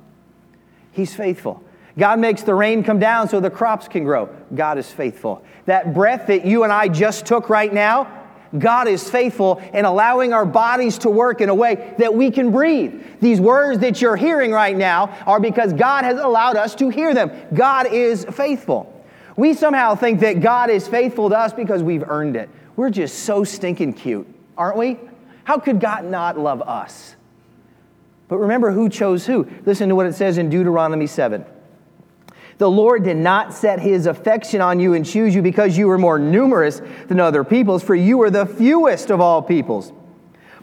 He's 0.92 1.14
faithful. 1.14 1.62
God 1.98 2.18
makes 2.18 2.42
the 2.42 2.54
rain 2.54 2.82
come 2.84 2.98
down 2.98 3.28
so 3.28 3.40
the 3.40 3.50
crops 3.50 3.88
can 3.88 4.04
grow. 4.04 4.28
God 4.54 4.78
is 4.78 4.90
faithful. 4.90 5.44
That 5.66 5.92
breath 5.92 6.28
that 6.28 6.46
you 6.46 6.64
and 6.64 6.72
I 6.72 6.88
just 6.88 7.26
took 7.26 7.50
right 7.50 7.72
now, 7.72 8.19
God 8.58 8.88
is 8.88 9.08
faithful 9.08 9.58
in 9.72 9.84
allowing 9.84 10.32
our 10.32 10.44
bodies 10.44 10.98
to 10.98 11.10
work 11.10 11.40
in 11.40 11.48
a 11.48 11.54
way 11.54 11.94
that 11.98 12.14
we 12.14 12.30
can 12.30 12.50
breathe. 12.50 13.02
These 13.20 13.40
words 13.40 13.80
that 13.80 14.02
you're 14.02 14.16
hearing 14.16 14.50
right 14.50 14.76
now 14.76 15.16
are 15.26 15.38
because 15.38 15.72
God 15.72 16.04
has 16.04 16.18
allowed 16.18 16.56
us 16.56 16.74
to 16.76 16.88
hear 16.88 17.14
them. 17.14 17.30
God 17.54 17.92
is 17.92 18.24
faithful. 18.24 18.92
We 19.36 19.54
somehow 19.54 19.94
think 19.94 20.20
that 20.20 20.40
God 20.40 20.68
is 20.68 20.88
faithful 20.88 21.30
to 21.30 21.38
us 21.38 21.52
because 21.52 21.82
we've 21.82 22.08
earned 22.08 22.36
it. 22.36 22.50
We're 22.74 22.90
just 22.90 23.20
so 23.20 23.44
stinking 23.44 23.94
cute, 23.94 24.26
aren't 24.58 24.76
we? 24.76 24.98
How 25.44 25.58
could 25.58 25.80
God 25.80 26.04
not 26.04 26.38
love 26.38 26.60
us? 26.62 27.14
But 28.28 28.38
remember 28.38 28.70
who 28.70 28.88
chose 28.88 29.26
who. 29.26 29.48
Listen 29.64 29.88
to 29.88 29.94
what 29.94 30.06
it 30.06 30.14
says 30.14 30.38
in 30.38 30.50
Deuteronomy 30.50 31.06
7. 31.06 31.44
The 32.60 32.70
Lord 32.70 33.04
did 33.04 33.16
not 33.16 33.54
set 33.54 33.80
his 33.80 34.04
affection 34.04 34.60
on 34.60 34.80
you 34.80 34.92
and 34.92 35.06
choose 35.06 35.34
you 35.34 35.40
because 35.40 35.78
you 35.78 35.88
were 35.88 35.96
more 35.96 36.18
numerous 36.18 36.82
than 37.08 37.18
other 37.18 37.42
peoples, 37.42 37.82
for 37.82 37.94
you 37.94 38.18
were 38.18 38.28
the 38.28 38.44
fewest 38.44 39.08
of 39.10 39.18
all 39.18 39.40
peoples. 39.40 39.94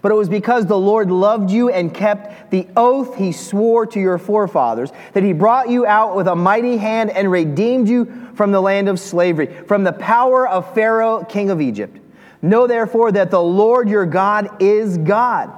But 0.04 0.12
it 0.12 0.16
was 0.16 0.30
because 0.30 0.68
the 0.68 0.78
Lord 0.78 1.10
loved 1.10 1.50
you 1.50 1.72
and 1.72 1.92
kept 1.92 2.52
the 2.52 2.68
oath 2.76 3.16
he 3.16 3.32
swore 3.32 3.88
to 3.88 4.00
your 4.00 4.20
forefathers, 4.20 4.92
that 5.14 5.24
he 5.24 5.34
brought 5.34 5.72
you 5.72 5.88
out 5.88 6.16
with 6.16 6.28
a 6.28 6.36
mighty 6.36 6.78
hand 6.78 7.10
and 7.10 7.32
redeemed 7.32 7.90
you 7.90 8.30
from 8.36 8.52
the 8.52 8.62
land 8.62 8.88
of 8.90 9.00
slavery, 9.00 9.48
from 9.66 9.84
the 9.84 9.94
power 9.94 10.48
of 10.48 10.72
Pharaoh, 10.76 11.24
king 11.24 11.50
of 11.50 11.60
Egypt. 11.60 11.98
Know 12.44 12.68
therefore 12.68 13.12
that 13.14 13.32
the 13.32 13.42
Lord 13.42 13.90
your 13.90 14.06
God 14.06 14.62
is 14.62 15.00
God. 15.00 15.52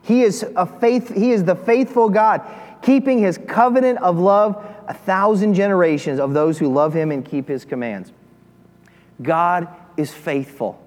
He 0.00 0.22
is, 0.22 0.46
a 0.56 0.64
faith, 0.64 1.14
he 1.14 1.32
is 1.32 1.44
the 1.44 1.56
faithful 1.56 2.08
God, 2.08 2.40
keeping 2.84 3.18
his 3.18 3.38
covenant 3.38 3.98
of 3.98 4.18
love 4.18 4.62
a 4.86 4.94
thousand 4.94 5.54
generations 5.54 6.20
of 6.20 6.34
those 6.34 6.58
who 6.58 6.72
love 6.72 6.94
him 6.94 7.10
and 7.10 7.24
keep 7.24 7.48
his 7.48 7.64
commands. 7.64 8.12
God 9.22 9.68
is 9.96 10.12
faithful. 10.12 10.80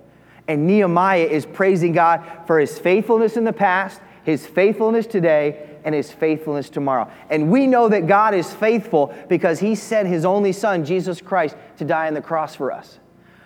And 0.47 0.67
Nehemiah 0.67 1.25
is 1.25 1.45
praising 1.45 1.91
God 1.93 2.23
for 2.45 2.59
his 2.59 2.77
faithfulness 2.77 3.35
in 3.35 3.43
the 3.43 3.53
past, 3.53 3.99
his 4.23 4.45
faithfulness 4.45 5.07
today, 5.07 5.67
and 5.83 5.95
his 5.95 6.11
faithfulness 6.11 6.69
tomorrow. 6.69 7.09
And 7.29 7.49
we 7.49 7.65
know 7.65 7.89
that 7.89 8.07
God 8.07 8.33
is 8.33 8.53
faithful 8.53 9.13
because 9.29 9.59
he 9.59 9.73
sent 9.75 10.07
his 10.07 10.25
only 10.25 10.51
son, 10.51 10.85
Jesus 10.85 11.21
Christ, 11.21 11.55
to 11.77 11.85
die 11.85 12.07
on 12.07 12.13
the 12.13 12.21
cross 12.21 12.55
for 12.55 12.71
us. 12.71 12.99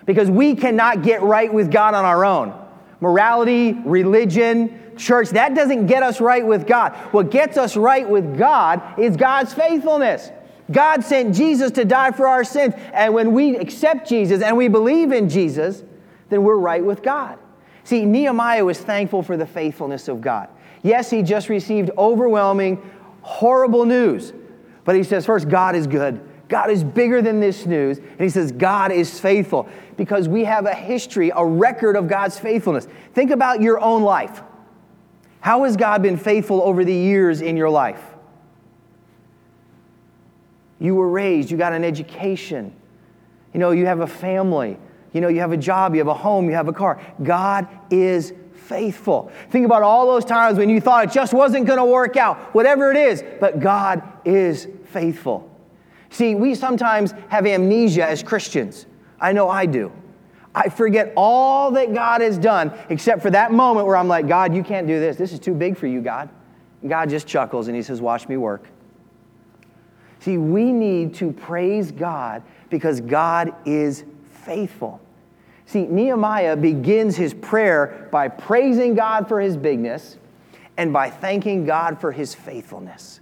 Because 0.06 0.30
we 0.30 0.56
cannot 0.56 1.04
get 1.04 1.22
right 1.22 1.54
with 1.54 1.72
God 1.72 1.94
on 1.94 2.04
our 2.04 2.26
own. 2.26 2.54
Morality, 3.00 3.74
religion, 3.74 4.91
church, 5.02 5.30
that 5.30 5.54
doesn't 5.56 5.88
get 5.88 6.04
us 6.04 6.22
right 6.22 6.46
with 6.46 6.68
God. 6.68 6.94
What 7.12 7.32
gets 7.32 7.58
us 7.58 7.76
right 7.76 8.08
with 8.08 8.38
God 8.38 9.00
is 9.00 9.18
God's 9.18 9.54
faithfulness. 9.54 10.32
God 10.72 11.04
sent 11.04 11.36
Jesus 11.36 11.72
to 11.72 11.86
die 11.86 12.12
for 12.12 12.28
our 12.28 12.44
sins. 12.44 12.74
And 12.94 13.14
when 13.14 13.34
we 13.34 13.58
accept 13.58 14.08
Jesus 14.08 14.42
and 14.42 14.56
we 14.56 14.68
believe 14.68 15.12
in 15.12 15.28
Jesus, 15.28 15.84
then 16.30 16.44
we're 16.44 16.58
right 16.58 16.84
with 16.84 17.04
God. 17.04 17.38
See, 17.84 18.06
Nehemiah 18.06 18.64
was 18.64 18.80
thankful 18.80 19.24
for 19.24 19.36
the 19.36 19.46
faithfulness 19.46 20.08
of 20.08 20.22
God. 20.22 20.50
Yes, 20.84 21.10
he 21.10 21.24
just 21.24 21.50
received 21.50 21.92
overwhelming, 21.98 22.82
horrible 23.22 23.86
news. 23.86 24.34
But 24.86 24.96
he 24.96 25.04
says, 25.04 25.26
first, 25.26 25.50
God 25.50 25.76
is 25.76 25.88
good. 25.88 26.28
God 26.48 26.70
is 26.70 26.84
bigger 26.84 27.22
than 27.22 27.40
this 27.40 27.66
news. 27.66 27.98
And 27.98 28.20
he 28.20 28.30
says, 28.30 28.52
God 28.52 28.92
is 28.92 29.20
faithful 29.20 29.70
because 29.98 30.28
we 30.28 30.44
have 30.46 30.66
a 30.66 30.74
history, 30.74 31.32
a 31.36 31.46
record 31.46 31.96
of 31.96 32.08
God's 32.08 32.38
faithfulness. 32.40 32.88
Think 33.14 33.32
about 33.32 33.62
your 33.62 33.80
own 33.80 34.04
life. 34.04 34.42
How 35.42 35.64
has 35.64 35.76
God 35.76 36.02
been 36.02 36.18
faithful 36.18 36.62
over 36.62 36.86
the 36.86 36.94
years 36.94 37.42
in 37.42 37.58
your 37.58 37.70
life? 37.70 38.02
You 40.80 40.96
were 40.96 41.10
raised, 41.10 41.52
you 41.52 41.58
got 41.58 41.74
an 41.74 41.84
education, 41.84 42.74
You 43.54 43.60
know, 43.60 43.72
you 43.72 43.86
have 43.86 44.00
a 44.00 44.08
family. 44.08 44.78
You 45.14 45.20
know, 45.20 45.28
you 45.28 45.42
have 45.42 45.52
a 45.52 45.58
job, 45.58 45.94
you 45.94 46.00
have 46.00 46.08
a 46.08 46.14
home, 46.14 46.46
you 46.46 46.56
have 46.56 46.70
a 46.70 46.74
car. 46.74 47.02
God 47.22 47.68
is 47.90 48.34
faithful. 48.54 49.32
Think 49.50 49.66
about 49.66 49.84
all 49.84 50.08
those 50.08 50.24
times 50.24 50.58
when 50.58 50.70
you 50.70 50.80
thought 50.80 51.04
it 51.04 51.12
just 51.12 51.34
wasn't 51.34 51.66
going 51.66 51.80
to 51.80 51.86
work 51.86 52.16
out, 52.16 52.38
whatever 52.56 52.92
it 52.92 52.98
is, 52.98 53.24
but 53.40 53.60
God 53.60 54.02
is 54.24 54.68
faithful. 54.86 55.50
See, 56.10 56.36
we 56.36 56.56
sometimes 56.56 57.14
have 57.28 57.46
amnesia 57.46 58.08
as 58.08 58.24
Christians. 58.24 58.86
I 59.20 59.34
know 59.34 59.50
I 59.50 59.66
do. 59.66 59.92
I 60.54 60.70
forget 60.70 61.14
all 61.16 61.72
that 61.72 61.94
God 61.94 62.22
has 62.22 62.38
done 62.38 62.74
except 62.90 63.22
for 63.22 63.30
that 63.30 63.52
moment 63.52 63.88
where 63.88 63.96
I'm 63.96 64.08
like, 64.08 64.28
God, 64.28 64.54
you 64.54 64.64
can't 64.64 64.86
do 64.86 65.00
this. 65.00 65.16
This 65.16 65.32
is 65.32 65.40
too 65.40 65.54
big 65.54 65.78
for 65.78 65.88
you, 65.88 66.02
God. 66.02 66.30
And 66.82 66.90
God 66.90 67.10
just 67.10 67.28
chuckles 67.28 67.68
and 67.68 67.76
he 67.76 67.84
says, 67.84 68.02
Watch 68.02 68.28
me 68.28 68.38
work. 68.38 68.68
See, 70.20 70.38
we 70.38 70.72
need 70.72 71.16
to 71.16 71.32
praise 71.32 71.92
God 71.92 72.44
because 72.70 73.02
God 73.02 73.54
is 73.66 74.04
faithful. 74.30 75.02
See, 75.66 75.84
Nehemiah 75.84 76.58
begins 76.58 77.16
his 77.16 77.34
prayer 77.34 78.10
by 78.12 78.28
praising 78.28 78.94
God 78.94 79.28
for 79.28 79.40
his 79.40 79.56
bigness 79.56 80.18
and 80.78 80.92
by 80.92 81.10
thanking 81.10 81.66
God 81.66 82.00
for 82.00 82.12
his 82.12 82.36
faithfulness. 82.36 83.20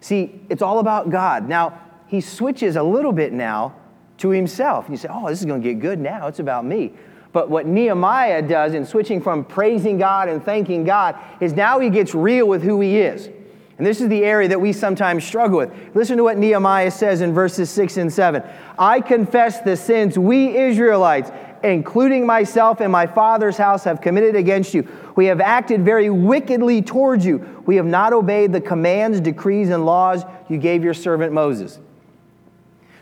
See, 0.00 0.40
it's 0.48 0.62
all 0.62 0.78
about 0.78 1.10
God. 1.10 1.48
Now, 1.48 1.80
he 2.06 2.20
switches 2.20 2.76
a 2.76 2.82
little 2.82 3.12
bit 3.12 3.32
now 3.32 3.74
to 4.18 4.30
himself. 4.30 4.86
And 4.86 4.94
you 4.94 4.98
say, 4.98 5.08
oh, 5.10 5.28
this 5.28 5.40
is 5.40 5.46
going 5.46 5.62
to 5.62 5.68
get 5.68 5.80
good 5.80 5.98
now. 5.98 6.26
It's 6.26 6.38
about 6.38 6.64
me. 6.64 6.92
But 7.32 7.50
what 7.50 7.66
Nehemiah 7.66 8.42
does 8.42 8.74
in 8.74 8.86
switching 8.86 9.20
from 9.20 9.44
praising 9.44 9.98
God 9.98 10.28
and 10.28 10.42
thanking 10.42 10.84
God 10.84 11.18
is 11.40 11.52
now 11.52 11.80
he 11.80 11.90
gets 11.90 12.14
real 12.14 12.46
with 12.46 12.62
who 12.62 12.80
he 12.80 12.98
is. 12.98 13.28
And 13.76 13.84
this 13.84 14.00
is 14.00 14.08
the 14.08 14.22
area 14.22 14.48
that 14.48 14.60
we 14.60 14.72
sometimes 14.72 15.24
struggle 15.24 15.58
with. 15.58 15.72
Listen 15.94 16.16
to 16.16 16.22
what 16.22 16.38
Nehemiah 16.38 16.92
says 16.92 17.20
in 17.22 17.34
verses 17.34 17.70
6 17.70 17.96
and 17.96 18.12
7. 18.12 18.42
I 18.78 19.00
confess 19.00 19.60
the 19.62 19.76
sins 19.76 20.16
we 20.16 20.56
Israelites, 20.56 21.32
including 21.64 22.24
myself 22.24 22.80
and 22.80 22.92
my 22.92 23.08
father's 23.08 23.56
house, 23.56 23.82
have 23.82 24.00
committed 24.00 24.36
against 24.36 24.72
you. 24.74 24.86
We 25.16 25.26
have 25.26 25.40
acted 25.40 25.84
very 25.84 26.10
wickedly 26.10 26.82
towards 26.82 27.26
you. 27.26 27.62
We 27.66 27.74
have 27.74 27.86
not 27.86 28.12
obeyed 28.12 28.52
the 28.52 28.60
commands, 28.60 29.20
decrees, 29.20 29.70
and 29.70 29.84
laws 29.84 30.22
you 30.48 30.58
gave 30.58 30.84
your 30.84 30.94
servant 30.94 31.32
Moses. 31.32 31.80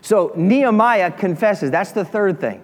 So 0.03 0.33
Nehemiah 0.35 1.11
confesses. 1.11 1.71
That's 1.71 1.93
the 1.93 2.03
third 2.03 2.41
thing. 2.41 2.61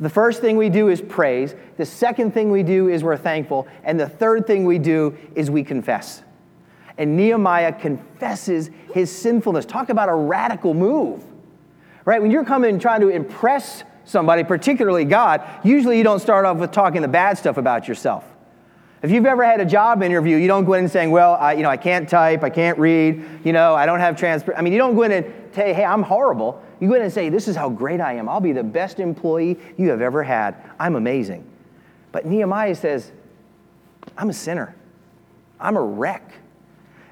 The 0.00 0.10
first 0.10 0.40
thing 0.40 0.56
we 0.56 0.68
do 0.68 0.88
is 0.88 1.00
praise. 1.00 1.54
The 1.76 1.86
second 1.86 2.34
thing 2.34 2.50
we 2.50 2.64
do 2.64 2.88
is 2.88 3.04
we're 3.04 3.16
thankful. 3.16 3.68
And 3.84 3.98
the 3.98 4.08
third 4.08 4.48
thing 4.48 4.64
we 4.64 4.80
do 4.80 5.16
is 5.36 5.48
we 5.48 5.62
confess. 5.62 6.24
And 6.98 7.16
Nehemiah 7.16 7.72
confesses 7.72 8.68
his 8.92 9.16
sinfulness. 9.16 9.64
Talk 9.64 9.90
about 9.90 10.08
a 10.08 10.14
radical 10.14 10.74
move, 10.74 11.24
right? 12.04 12.20
When 12.20 12.32
you're 12.32 12.44
coming 12.44 12.80
trying 12.80 13.00
to 13.02 13.10
impress 13.10 13.84
somebody, 14.04 14.42
particularly 14.42 15.04
God, 15.04 15.40
usually 15.62 15.98
you 15.98 16.04
don't 16.04 16.18
start 16.18 16.44
off 16.44 16.56
with 16.56 16.72
talking 16.72 17.00
the 17.00 17.08
bad 17.08 17.38
stuff 17.38 17.58
about 17.58 17.86
yourself. 17.86 18.24
If 19.02 19.12
you've 19.12 19.26
ever 19.26 19.44
had 19.44 19.60
a 19.60 19.64
job 19.64 20.02
interview, 20.02 20.36
you 20.36 20.48
don't 20.48 20.64
go 20.64 20.74
in 20.74 20.80
and 20.80 20.90
saying, 20.90 21.12
well, 21.12 21.34
I, 21.34 21.52
you 21.52 21.62
know, 21.62 21.70
I 21.70 21.76
can't 21.76 22.08
type, 22.08 22.42
I 22.42 22.50
can't 22.50 22.78
read, 22.78 23.24
you 23.44 23.52
know, 23.52 23.74
I 23.74 23.86
don't 23.86 24.00
have 24.00 24.16
transfer. 24.16 24.54
I 24.56 24.62
mean, 24.62 24.72
you 24.72 24.78
don't 24.80 24.96
go 24.96 25.02
in 25.02 25.12
and 25.12 25.54
say, 25.54 25.72
hey, 25.72 25.84
I'm 25.84 26.02
horrible. 26.02 26.61
You 26.82 26.88
go 26.88 26.94
in 26.94 27.02
and 27.02 27.12
say, 27.12 27.28
this 27.28 27.46
is 27.46 27.54
how 27.54 27.70
great 27.70 28.00
I 28.00 28.14
am. 28.14 28.28
I'll 28.28 28.40
be 28.40 28.50
the 28.50 28.64
best 28.64 28.98
employee 28.98 29.56
you 29.76 29.90
have 29.90 30.00
ever 30.00 30.24
had. 30.24 30.56
I'm 30.80 30.96
amazing. 30.96 31.48
But 32.10 32.26
Nehemiah 32.26 32.74
says, 32.74 33.12
I'm 34.18 34.30
a 34.30 34.32
sinner. 34.32 34.74
I'm 35.60 35.76
a 35.76 35.80
wreck. 35.80 36.28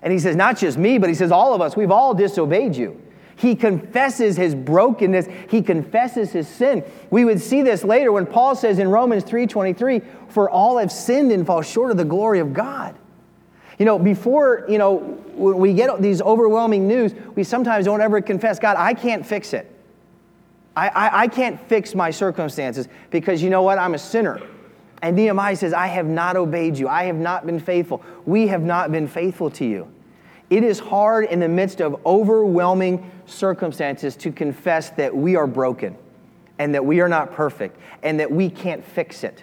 And 0.03 0.13
he 0.13 0.19
says, 0.19 0.35
not 0.35 0.59
just 0.59 0.77
me, 0.77 0.99
but 0.99 1.09
he 1.09 1.15
says, 1.15 1.31
all 1.31 1.55
of 1.55 1.61
us, 1.61 1.77
we've 1.77 1.93
all 1.93 2.15
disobeyed 2.15 2.75
you. 2.75 3.01
He 3.37 3.55
confesses 3.55 4.37
his 4.37 4.57
brokenness. 4.57 5.29
He 5.49 5.63
confesses 5.63 6.33
his 6.33 6.49
sin. 6.49 6.83
We 7.11 7.25
would 7.25 7.41
see 7.41 7.63
this 7.63 7.85
later 7.85 8.11
when 8.11 8.27
Paul 8.27 8.57
says 8.57 8.81
in 8.81 8.89
Romans 8.89 9.23
3:23, 9.23 10.03
"For 10.27 10.51
all 10.51 10.79
have 10.79 10.91
sinned 10.91 11.31
and 11.31 11.47
fall 11.47 11.63
short 11.63 11.93
of 11.93 11.97
the 11.97 12.05
glory 12.05 12.41
of 12.41 12.53
God." 12.53 12.97
You 13.81 13.87
know, 13.87 13.99
before, 13.99 14.67
you 14.69 14.77
know, 14.77 14.97
we 15.35 15.73
get 15.73 16.03
these 16.03 16.21
overwhelming 16.21 16.87
news, 16.87 17.15
we 17.35 17.43
sometimes 17.43 17.87
don't 17.87 18.03
ever 18.03 18.21
confess, 18.21 18.59
God, 18.59 18.77
I 18.77 18.93
can't 18.93 19.25
fix 19.25 19.55
it. 19.55 19.75
I, 20.77 20.89
I, 20.89 21.21
I 21.23 21.29
can't 21.29 21.59
fix 21.67 21.95
my 21.95 22.11
circumstances 22.11 22.89
because 23.09 23.43
you 23.43 23.49
know 23.49 23.63
what? 23.63 23.79
I'm 23.79 23.95
a 23.95 23.99
sinner. 23.99 24.39
And 25.01 25.17
Nehemiah 25.17 25.57
says, 25.57 25.73
I 25.73 25.87
have 25.87 26.05
not 26.05 26.37
obeyed 26.37 26.77
you. 26.79 26.89
I 26.89 27.05
have 27.05 27.17
not 27.17 27.47
been 27.47 27.59
faithful. 27.59 28.05
We 28.27 28.49
have 28.49 28.63
not 28.63 28.93
been 28.93 29.09
faithful 29.09 29.51
to 29.53 29.65
you. 29.65 29.91
It 30.51 30.63
is 30.63 30.79
hard 30.79 31.25
in 31.25 31.41
the 31.41 31.49
midst 31.49 31.81
of 31.81 32.05
overwhelming 32.05 33.11
circumstances 33.25 34.15
to 34.17 34.31
confess 34.31 34.91
that 34.91 35.17
we 35.17 35.37
are 35.37 35.47
broken 35.47 35.97
and 36.59 36.75
that 36.75 36.85
we 36.85 37.01
are 37.01 37.09
not 37.09 37.33
perfect 37.33 37.79
and 38.03 38.21
that 38.21 38.31
we 38.31 38.51
can't 38.51 38.85
fix 38.85 39.25
it. 39.25 39.43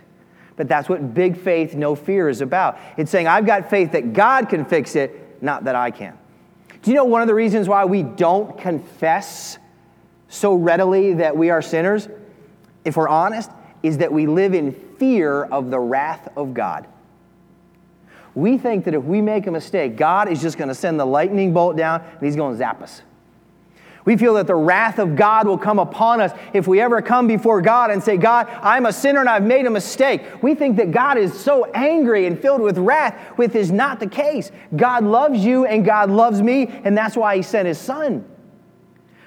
But 0.57 0.67
that's 0.67 0.89
what 0.89 1.13
big 1.13 1.37
faith, 1.37 1.75
no 1.75 1.95
fear 1.95 2.27
is 2.27 2.41
about. 2.41 2.77
It's 2.97 3.09
saying, 3.09 3.27
I've 3.27 3.45
got 3.45 3.69
faith 3.69 3.93
that 3.93 4.11
God 4.11 4.49
can 4.49 4.65
fix 4.65 4.95
it, 4.97 5.41
not 5.41 5.63
that 5.63 5.75
I 5.75 5.91
can. 5.91 6.17
Do 6.81 6.91
you 6.91 6.95
know 6.95 7.05
one 7.05 7.21
of 7.21 7.27
the 7.27 7.35
reasons 7.35 7.69
why 7.69 7.85
we 7.85 8.03
don't 8.03 8.57
confess 8.57 9.57
so 10.27 10.55
readily 10.55 11.13
that 11.13 11.37
we 11.37 11.49
are 11.49 11.61
sinners, 11.61 12.09
if 12.83 12.97
we're 12.97 13.07
honest, 13.07 13.49
is 13.81 13.99
that 13.99 14.11
we 14.11 14.27
live 14.27 14.53
in 14.53 14.73
fear 14.97 15.45
of 15.45 15.69
the 15.69 15.79
wrath 15.79 16.27
of 16.35 16.53
God 16.53 16.87
we 18.37 18.59
think 18.59 18.85
that 18.85 18.93
if 18.93 19.03
we 19.03 19.19
make 19.19 19.47
a 19.47 19.51
mistake, 19.51 19.95
God 19.95 20.29
is 20.29 20.39
just 20.39 20.59
going 20.59 20.67
to 20.67 20.75
send 20.75 20.99
the 20.99 21.05
lightning 21.05 21.53
bolt 21.53 21.75
down 21.75 22.01
and 22.01 22.21
he's 22.21 22.35
going 22.35 22.53
to 22.53 22.57
zap 22.57 22.83
us. 22.83 23.01
We 24.07 24.15
feel 24.15 24.35
that 24.35 24.47
the 24.47 24.55
wrath 24.55 24.99
of 24.99 25.17
God 25.17 25.47
will 25.47 25.57
come 25.57 25.79
upon 25.79 26.21
us 26.21 26.31
if 26.53 26.65
we 26.65 26.79
ever 26.79 27.01
come 27.01 27.27
before 27.27 27.61
God 27.61 27.91
and 27.91 28.01
say, 28.01 28.15
God, 28.15 28.47
I'm 28.61 28.85
a 28.85 28.93
sinner 28.93 29.19
and 29.19 29.27
I've 29.27 29.43
made 29.43 29.65
a 29.65 29.69
mistake. 29.69 30.21
We 30.41 30.55
think 30.55 30.77
that 30.77 30.91
God 30.91 31.17
is 31.17 31.37
so 31.37 31.65
angry 31.73 32.25
and 32.25 32.41
filled 32.41 32.61
with 32.61 32.77
wrath, 32.77 33.15
which 33.35 33.53
is 33.53 33.69
not 33.69 33.99
the 33.99 34.07
case. 34.07 34.49
God 34.77 35.03
loves 35.03 35.43
you 35.43 35.65
and 35.65 35.83
God 35.83 36.09
loves 36.09 36.41
me, 36.41 36.67
and 36.85 36.97
that's 36.97 37.17
why 37.17 37.35
He 37.35 37.41
sent 37.41 37.67
His 37.67 37.79
Son. 37.79 38.23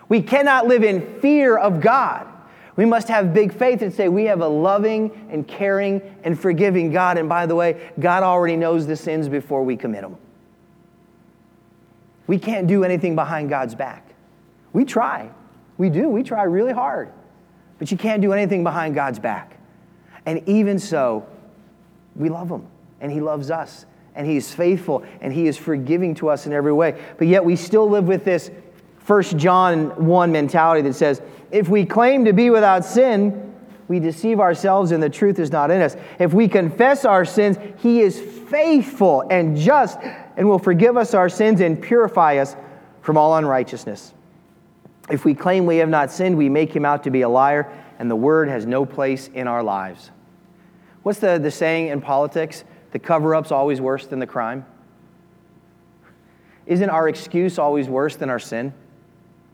We 0.08 0.22
cannot 0.22 0.66
live 0.66 0.82
in 0.82 1.20
fear 1.20 1.58
of 1.58 1.82
God. 1.82 2.26
We 2.74 2.86
must 2.86 3.08
have 3.08 3.34
big 3.34 3.52
faith 3.52 3.82
and 3.82 3.92
say 3.92 4.08
we 4.08 4.24
have 4.24 4.40
a 4.40 4.48
loving 4.48 5.28
and 5.30 5.46
caring 5.46 6.00
and 6.24 6.40
forgiving 6.40 6.90
God. 6.90 7.18
And 7.18 7.28
by 7.28 7.44
the 7.44 7.54
way, 7.54 7.90
God 8.00 8.22
already 8.22 8.56
knows 8.56 8.86
the 8.86 8.96
sins 8.96 9.28
before 9.28 9.62
we 9.62 9.76
commit 9.76 10.00
them. 10.00 10.16
We 12.26 12.38
can't 12.38 12.66
do 12.66 12.82
anything 12.82 13.14
behind 13.14 13.50
God's 13.50 13.74
back. 13.74 14.09
We 14.72 14.84
try. 14.84 15.30
We 15.78 15.90
do. 15.90 16.08
We 16.08 16.22
try 16.22 16.42
really 16.44 16.72
hard. 16.72 17.12
But 17.78 17.90
you 17.90 17.96
can't 17.96 18.22
do 18.22 18.32
anything 18.32 18.62
behind 18.62 18.94
God's 18.94 19.18
back. 19.18 19.58
And 20.26 20.46
even 20.48 20.78
so, 20.78 21.26
we 22.14 22.28
love 22.28 22.50
Him 22.50 22.66
and 23.00 23.10
He 23.10 23.20
loves 23.20 23.50
us 23.50 23.86
and 24.14 24.26
He 24.26 24.36
is 24.36 24.52
faithful 24.52 25.04
and 25.20 25.32
He 25.32 25.46
is 25.46 25.56
forgiving 25.56 26.14
to 26.16 26.28
us 26.28 26.46
in 26.46 26.52
every 26.52 26.72
way. 26.72 27.00
But 27.18 27.28
yet 27.28 27.44
we 27.44 27.56
still 27.56 27.88
live 27.88 28.04
with 28.04 28.24
this 28.24 28.50
1 29.06 29.22
John 29.38 30.06
1 30.06 30.32
mentality 30.32 30.82
that 30.82 30.94
says, 30.94 31.22
if 31.50 31.68
we 31.68 31.84
claim 31.84 32.26
to 32.26 32.32
be 32.32 32.50
without 32.50 32.84
sin, 32.84 33.54
we 33.88 33.98
deceive 33.98 34.38
ourselves 34.38 34.92
and 34.92 35.02
the 35.02 35.10
truth 35.10 35.38
is 35.38 35.50
not 35.50 35.70
in 35.70 35.80
us. 35.80 35.96
If 36.18 36.32
we 36.32 36.46
confess 36.46 37.04
our 37.04 37.24
sins, 37.24 37.56
He 37.78 38.02
is 38.02 38.20
faithful 38.20 39.24
and 39.30 39.56
just 39.56 39.98
and 40.36 40.48
will 40.48 40.58
forgive 40.58 40.96
us 40.96 41.14
our 41.14 41.28
sins 41.28 41.60
and 41.60 41.80
purify 41.80 42.36
us 42.36 42.54
from 43.02 43.16
all 43.16 43.36
unrighteousness. 43.36 44.12
If 45.10 45.24
we 45.24 45.34
claim 45.34 45.66
we 45.66 45.78
have 45.78 45.88
not 45.88 46.10
sinned, 46.10 46.36
we 46.36 46.48
make 46.48 46.74
Him 46.74 46.84
out 46.84 47.04
to 47.04 47.10
be 47.10 47.22
a 47.22 47.28
liar, 47.28 47.70
and 47.98 48.10
the 48.10 48.16
word 48.16 48.48
has 48.48 48.66
no 48.66 48.84
place 48.86 49.28
in 49.28 49.46
our 49.46 49.62
lives. 49.62 50.10
What's 51.02 51.18
the, 51.18 51.38
the 51.38 51.50
saying 51.50 51.88
in 51.88 52.00
politics? 52.00 52.64
The 52.92 52.98
cover 52.98 53.34
up's 53.34 53.52
always 53.52 53.80
worse 53.80 54.06
than 54.06 54.18
the 54.18 54.26
crime. 54.26 54.66
Isn't 56.66 56.90
our 56.90 57.08
excuse 57.08 57.58
always 57.58 57.88
worse 57.88 58.16
than 58.16 58.30
our 58.30 58.38
sin? 58.38 58.72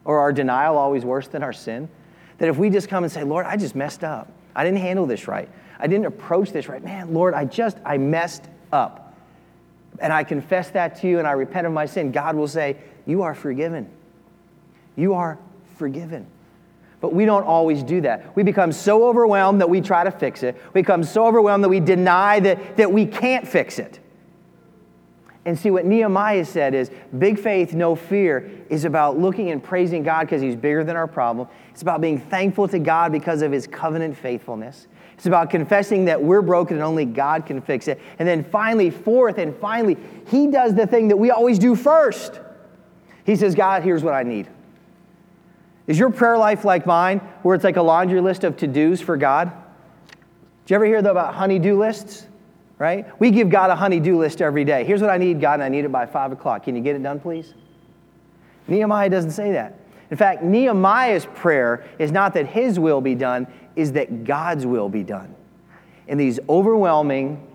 or 0.07 0.21
our 0.21 0.33
denial 0.33 0.79
always 0.79 1.05
worse 1.05 1.29
than 1.29 1.42
our 1.42 1.53
sin? 1.53 1.90
That 2.38 2.49
if 2.49 2.57
we 2.57 2.71
just 2.71 2.88
come 2.88 3.05
and 3.05 3.12
say, 3.12 3.25
Lord, 3.25 3.45
I 3.45 3.57
just 3.57 3.75
messed 3.75 4.05
up. 4.05 4.31
I 4.55 4.64
didn't 4.64 4.79
handle 4.79 5.05
this 5.05 5.29
right. 5.29 5.51
I 5.79 5.87
didn't 5.87 6.07
approach 6.07 6.53
this 6.53 6.69
right. 6.69 6.83
Man, 6.83 7.12
Lord, 7.12 7.35
I 7.35 7.45
just, 7.45 7.77
I 7.85 7.99
messed 7.99 8.45
up. 8.73 9.14
And 9.99 10.12
I 10.12 10.25
confess 10.25 10.71
that 10.71 11.01
to 11.01 11.09
you 11.09 11.19
and 11.19 11.27
I 11.27 11.33
repent 11.33 11.66
of 11.66 11.73
my 11.73 11.87
sin. 11.87 12.12
God 12.12 12.37
will 12.37 12.49
say, 12.49 12.77
You 13.05 13.23
are 13.23 13.35
forgiven. 13.35 13.90
You 14.96 15.14
are 15.14 15.38
forgiven. 15.76 16.26
But 17.00 17.14
we 17.14 17.26
don't 17.26 17.44
always 17.44 17.82
do 17.82 18.00
that. 18.00 18.35
We 18.35 18.42
become 18.42 18.72
so 18.72 19.06
overwhelmed 19.06 19.61
that 19.61 19.68
we 19.68 19.80
try 19.80 20.02
to 20.02 20.11
fix 20.11 20.42
it. 20.42 20.56
We 20.72 20.80
become 20.80 21.04
so 21.04 21.26
overwhelmed 21.26 21.62
that 21.62 21.68
we 21.68 21.80
deny 21.80 22.40
that, 22.40 22.78
that 22.78 22.90
we 22.90 23.06
can't 23.06 23.46
fix 23.46 23.78
it. 23.78 24.00
And 25.44 25.56
see, 25.56 25.70
what 25.70 25.85
Nehemiah 25.85 26.44
said 26.44 26.74
is 26.74 26.90
big 27.16 27.38
faith, 27.38 27.72
no 27.72 27.94
fear, 27.94 28.50
is 28.68 28.85
about 28.85 29.16
looking 29.16 29.52
and 29.52 29.62
praising 29.62 30.02
God 30.02 30.22
because 30.22 30.42
He's 30.42 30.56
bigger 30.56 30.82
than 30.82 30.96
our 30.96 31.06
problem. 31.06 31.46
It's 31.70 31.82
about 31.82 32.00
being 32.00 32.18
thankful 32.18 32.66
to 32.68 32.80
God 32.80 33.12
because 33.12 33.42
of 33.42 33.52
His 33.52 33.68
covenant 33.68 34.16
faithfulness. 34.16 34.88
It's 35.14 35.26
about 35.26 35.50
confessing 35.50 36.06
that 36.06 36.20
we're 36.20 36.42
broken 36.42 36.76
and 36.76 36.85
only 36.85 37.04
God 37.04 37.46
can 37.46 37.61
fix 37.61 37.87
it. 37.87 38.00
And 38.18 38.26
then 38.26 38.42
finally, 38.42 38.90
fourth 38.90 39.38
and 39.38 39.54
finally, 39.56 39.96
He 40.26 40.48
does 40.48 40.74
the 40.74 40.87
thing 40.87 41.09
that 41.09 41.16
we 41.16 41.30
always 41.30 41.61
do 41.61 41.76
first. 41.76 42.40
He 43.24 43.37
says, 43.37 43.54
God, 43.54 43.85
here's 43.85 44.02
what 44.02 44.14
I 44.14 44.24
need. 44.24 44.48
Is 45.87 45.99
your 45.99 46.11
prayer 46.11 46.37
life 46.37 46.64
like 46.64 46.87
mine, 46.87 47.18
where 47.42 47.55
it's 47.55 47.64
like 47.64 47.77
a 47.77 47.83
laundry 47.83 48.20
list 48.20 48.44
of 48.44 48.57
to 48.59 48.66
dos 48.66 49.01
for 49.01 49.16
God? 49.16 49.53
Did 50.64 50.70
you 50.70 50.77
ever 50.77 50.85
hear 50.85 51.03
though, 51.03 51.12
about 51.12 51.35
honey-do 51.35 51.79
lists? 51.79 52.27
Right? 52.79 53.07
We 53.18 53.31
give 53.31 53.49
God 53.49 53.70
a 53.70 53.77
honey-do 53.77 54.18
list 54.18 54.42
every 54.42 54.64
day. 54.64 54.85
Here's 54.85 55.01
what 55.01 55.09
I 55.09 55.16
need, 55.16 55.40
God, 55.40 55.55
and 55.55 55.62
I 55.62 55.68
need 55.70 55.85
it 55.87 55.92
by 55.92 56.05
5 56.05 56.33
o'clock. 56.33 56.64
Can 56.64 56.77
you 56.77 56.83
get 56.83 56.94
it 56.94 57.03
done, 57.03 57.20
please? 57.20 57.55
Nehemiah 58.68 59.09
doesn't 59.09 59.31
say 59.31 59.53
that. 59.53 59.79
In 60.11 60.16
fact, 60.16 60.42
Nehemiah's 60.42 61.27
prayer 61.35 61.85
is 61.99 62.12
not 62.12 62.35
that 62.35 62.46
his 62.46 62.79
will 62.79 63.01
be 63.01 63.14
done, 63.14 63.46
is 63.77 63.92
that 63.92 64.25
God's 64.25 64.66
will 64.66 64.88
be 64.88 65.03
done. 65.03 65.35
In 66.07 66.18
these 66.18 66.38
overwhelming, 66.49 67.46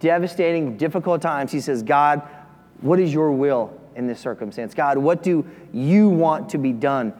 devastating, 0.00 0.76
difficult 0.76 1.20
times, 1.20 1.50
he 1.50 1.60
says, 1.60 1.82
God, 1.82 2.22
what 2.80 3.00
is 3.00 3.12
your 3.12 3.32
will 3.32 3.76
in 3.96 4.06
this 4.06 4.20
circumstance? 4.20 4.74
God, 4.74 4.96
what 4.96 5.22
do 5.22 5.44
you 5.72 6.08
want 6.08 6.50
to 6.50 6.58
be 6.58 6.72
done 6.72 7.12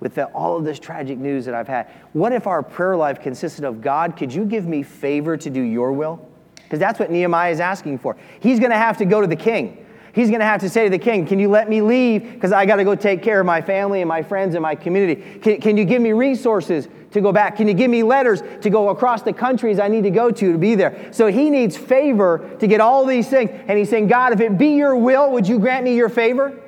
with 0.00 0.14
the, 0.14 0.26
all 0.26 0.56
of 0.56 0.64
this 0.64 0.78
tragic 0.78 1.18
news 1.18 1.44
that 1.44 1.54
I've 1.54 1.68
had? 1.68 1.88
What 2.12 2.32
if 2.32 2.46
our 2.46 2.62
prayer 2.62 2.96
life 2.96 3.20
consisted 3.20 3.64
of, 3.64 3.80
God, 3.80 4.16
could 4.16 4.32
you 4.32 4.44
give 4.44 4.66
me 4.66 4.82
favor 4.82 5.36
to 5.36 5.50
do 5.50 5.60
your 5.60 5.92
will? 5.92 6.26
Because 6.56 6.78
that's 6.78 6.98
what 6.98 7.10
Nehemiah 7.10 7.52
is 7.52 7.60
asking 7.60 7.98
for. 7.98 8.16
He's 8.40 8.58
going 8.58 8.70
to 8.70 8.76
have 8.76 8.96
to 8.98 9.04
go 9.04 9.20
to 9.20 9.26
the 9.26 9.36
king. 9.36 9.86
He's 10.12 10.28
going 10.28 10.40
to 10.40 10.46
have 10.46 10.60
to 10.60 10.68
say 10.68 10.84
to 10.84 10.90
the 10.90 10.98
king, 10.98 11.26
Can 11.26 11.38
you 11.38 11.48
let 11.48 11.68
me 11.68 11.82
leave? 11.82 12.32
Because 12.32 12.52
I 12.52 12.66
got 12.66 12.76
to 12.76 12.84
go 12.84 12.94
take 12.94 13.22
care 13.22 13.40
of 13.40 13.46
my 13.46 13.60
family 13.60 14.00
and 14.00 14.08
my 14.08 14.22
friends 14.22 14.54
and 14.54 14.62
my 14.62 14.74
community. 14.74 15.38
Can, 15.40 15.60
can 15.60 15.76
you 15.76 15.84
give 15.84 16.02
me 16.02 16.12
resources 16.12 16.88
to 17.12 17.20
go 17.20 17.32
back? 17.32 17.56
Can 17.56 17.68
you 17.68 17.74
give 17.74 17.90
me 17.90 18.02
letters 18.02 18.42
to 18.62 18.70
go 18.70 18.88
across 18.88 19.22
the 19.22 19.32
countries 19.32 19.78
I 19.78 19.88
need 19.88 20.02
to 20.04 20.10
go 20.10 20.30
to 20.30 20.52
to 20.52 20.58
be 20.58 20.74
there? 20.74 21.12
So 21.12 21.28
he 21.28 21.50
needs 21.50 21.76
favor 21.76 22.56
to 22.58 22.66
get 22.66 22.80
all 22.80 23.04
these 23.06 23.28
things. 23.28 23.50
And 23.50 23.78
he's 23.78 23.88
saying, 23.88 24.08
God, 24.08 24.32
if 24.32 24.40
it 24.40 24.58
be 24.58 24.74
your 24.76 24.96
will, 24.96 25.30
would 25.32 25.46
you 25.46 25.58
grant 25.58 25.84
me 25.84 25.94
your 25.94 26.08
favor? 26.08 26.60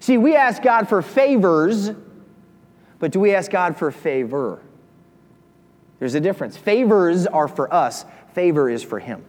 See, 0.00 0.18
we 0.18 0.34
ask 0.34 0.62
God 0.62 0.88
for 0.88 1.02
favors, 1.02 1.90
but 3.00 3.10
do 3.10 3.18
we 3.18 3.34
ask 3.34 3.50
God 3.50 3.76
for 3.76 3.90
favor? 3.90 4.62
There's 5.98 6.14
a 6.14 6.20
difference. 6.20 6.56
Favors 6.56 7.26
are 7.26 7.48
for 7.48 7.72
us, 7.74 8.04
favor 8.34 8.70
is 8.70 8.84
for 8.84 9.00
him 9.00 9.24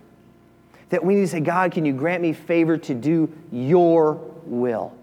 that 0.92 1.04
we 1.04 1.16
need 1.16 1.22
to 1.22 1.28
say, 1.28 1.40
God, 1.40 1.72
can 1.72 1.86
you 1.86 1.94
grant 1.94 2.22
me 2.22 2.34
favor 2.34 2.78
to 2.78 2.94
do 2.94 3.32
your 3.52 4.16
will? 4.46 4.94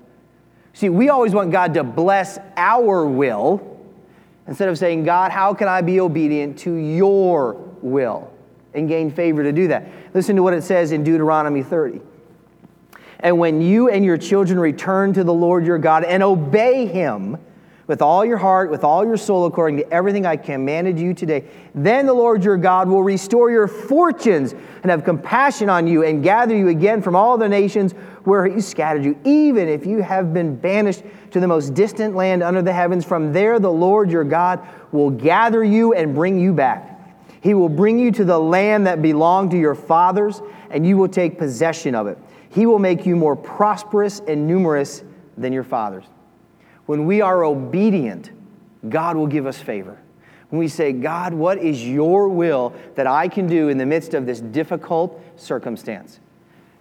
See, 0.75 0.91
we 0.91 1.09
always 1.09 1.35
want 1.35 1.51
God 1.51 1.75
to 1.75 1.83
bless 1.83 2.39
our 2.57 3.05
will 3.07 3.81
instead 4.47 4.69
of 4.69 4.79
saying, 4.79 5.05
God, 5.05 5.33
how 5.33 5.55
can 5.55 5.67
I 5.67 5.81
be 5.81 5.99
obedient 5.99 6.59
to 6.61 6.75
your 6.75 7.55
will 7.83 8.31
and 8.75 8.87
gain 8.87 9.11
favor 9.11 9.43
to 9.43 9.51
do 9.51 9.69
that? 9.69 9.89
Listen 10.15 10.37
to 10.37 10.43
what 10.43 10.53
it 10.53 10.63
says 10.63 10.93
in 10.93 11.03
Deuteronomy 11.03 11.63
30. 11.63 12.01
And 13.21 13.39
when 13.39 13.63
you 13.63 13.89
and 13.89 14.05
your 14.05 14.19
children 14.19 14.61
return 14.61 15.15
to 15.15 15.25
the 15.25 15.35
Lord 15.35 15.65
your 15.65 15.79
God 15.79 16.05
and 16.05 16.23
obey 16.23 16.87
him, 16.87 17.39
with 17.89 18.03
all 18.03 18.23
your 18.23 18.37
heart, 18.37 18.71
with 18.71 18.85
all 18.85 19.05
your 19.05 19.17
soul, 19.17 19.47
according 19.47 19.79
to 19.79 19.93
everything 19.93 20.27
I 20.27 20.37
commanded 20.37 21.01
you 21.01 21.15
today. 21.15 21.45
Then 21.75 22.05
the 22.05 22.13
Lord 22.13 22.45
your 22.45 22.59
God 22.59 22.87
will 22.87 23.03
restore 23.03 23.51
your 23.51 23.67
fortunes 23.67 24.53
and 24.53 24.91
have 24.91 25.05
compassion 25.05 25.71
on 25.71 25.87
you 25.87 26.05
and 26.05 26.23
gather 26.23 26.55
you 26.55 26.69
again 26.69 27.01
from 27.01 27.17
all 27.17 27.39
the 27.39 27.49
nations 27.49 27.93
where 28.25 28.47
he 28.47 28.61
scattered 28.61 29.05
you, 29.05 29.19
even 29.25 29.69
if 29.69 29.87
you 29.87 30.03
have 30.03 30.35
been 30.35 30.55
banished 30.55 31.03
to 31.31 31.41
the 31.41 31.49
most 31.49 31.73
distant 31.73 32.15
land 32.15 32.43
under 32.43 32.61
the 32.61 32.73
heavens. 32.73 33.07
From 33.07 33.33
there, 33.33 33.59
the 33.59 33.73
Lord 33.73 34.11
your 34.11 34.25
God 34.25 34.61
will 34.93 35.11
gather 35.11 35.65
you 35.65 35.95
and 35.95 36.15
bring 36.15 36.39
you 36.39 36.53
back. 36.53 36.95
He 37.41 37.55
will 37.55 37.71
bring 37.71 37.99
you 37.99 38.13
to 38.13 38.25
the 38.25 38.39
land 38.39 38.87
that 38.87 39.01
belonged 39.01 39.53
to 39.53 39.59
your 39.59 39.75
fathers, 39.75 40.43
and 40.71 40.87
you 40.87 40.99
will 40.99 41.09
take 41.09 41.39
possession 41.39 41.95
of 41.95 42.07
it. 42.07 42.19
He 42.51 42.67
will 42.67 42.79
make 42.79 43.07
you 43.07 43.17
more 43.17 43.37
prosperous 43.37 44.21
and 44.21 44.47
numerous 44.47 45.03
than 45.39 45.55
your 45.55 45.65
fathers. 45.65 46.05
When 46.89 47.05
we 47.05 47.21
are 47.21 47.45
obedient, 47.45 48.31
God 48.89 49.19
will 49.19 49.27
give 49.27 49.47
us 49.47 49.59
favor. 49.59 49.99
When 50.49 50.59
we 50.59 50.69
say, 50.69 50.95
God, 50.95 51.35
what 51.35 51.59
is 51.59 51.87
your 51.87 52.31
will 52.31 52.73
that 52.95 53.07
I 53.07 53.29
can 53.29 53.47
do 53.47 53.69
in 53.69 53.77
the 53.77 53.85
midst 53.85 54.15
of 54.15 54.25
this 54.25 54.41
difficult 54.41 55.23
circumstance? 55.37 56.19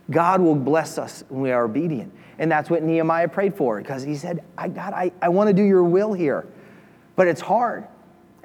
God 0.10 0.40
will 0.40 0.56
bless 0.56 0.98
us 0.98 1.26
when 1.28 1.42
we 1.42 1.52
are 1.52 1.66
obedient. 1.66 2.14
And 2.40 2.50
that's 2.50 2.70
what 2.70 2.84
Nehemiah 2.84 3.28
prayed 3.28 3.54
for 3.54 3.82
because 3.82 4.02
he 4.02 4.16
said, 4.16 4.46
I, 4.58 4.70
God, 4.70 4.94
I, 4.94 5.12
I 5.22 5.28
want 5.28 5.50
to 5.50 5.54
do 5.54 5.64
your 5.64 5.84
will 5.84 6.14
here, 6.14 6.48
but 7.18 7.28
it's 7.28 7.42
hard. 7.42 7.86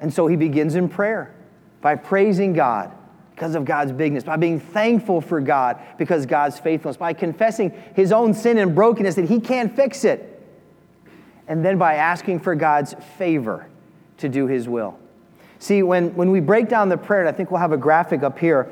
And 0.01 0.13
so 0.13 0.27
he 0.27 0.35
begins 0.35 0.75
in 0.75 0.89
prayer 0.89 1.33
by 1.79 1.95
praising 1.95 2.51
God 2.51 2.91
because 3.33 3.55
of 3.55 3.63
God's 3.63 3.93
bigness, 3.93 4.25
by 4.25 4.35
being 4.35 4.59
thankful 4.59 5.21
for 5.21 5.39
God 5.39 5.79
because 5.97 6.25
God's 6.25 6.59
faithfulness, 6.59 6.97
by 6.97 7.13
confessing 7.13 7.71
his 7.95 8.11
own 8.11 8.33
sin 8.33 8.57
and 8.57 8.75
brokenness 8.75 9.15
that 9.15 9.29
he 9.29 9.39
can't 9.39 9.73
fix 9.73 10.03
it 10.03 10.32
and 11.47 11.63
then 11.63 11.77
by 11.77 11.95
asking 11.95 12.39
for 12.39 12.55
God's 12.55 12.95
favor 13.17 13.67
to 14.17 14.29
do 14.29 14.47
His 14.47 14.67
will. 14.67 14.97
See, 15.59 15.83
when, 15.83 16.13
when 16.15 16.31
we 16.31 16.39
break 16.39 16.69
down 16.69 16.89
the 16.89 16.97
prayer, 16.97 17.27
I 17.27 17.31
think 17.31 17.51
we'll 17.51 17.59
have 17.59 17.71
a 17.71 17.77
graphic 17.77 18.23
up 18.23 18.37
here, 18.37 18.69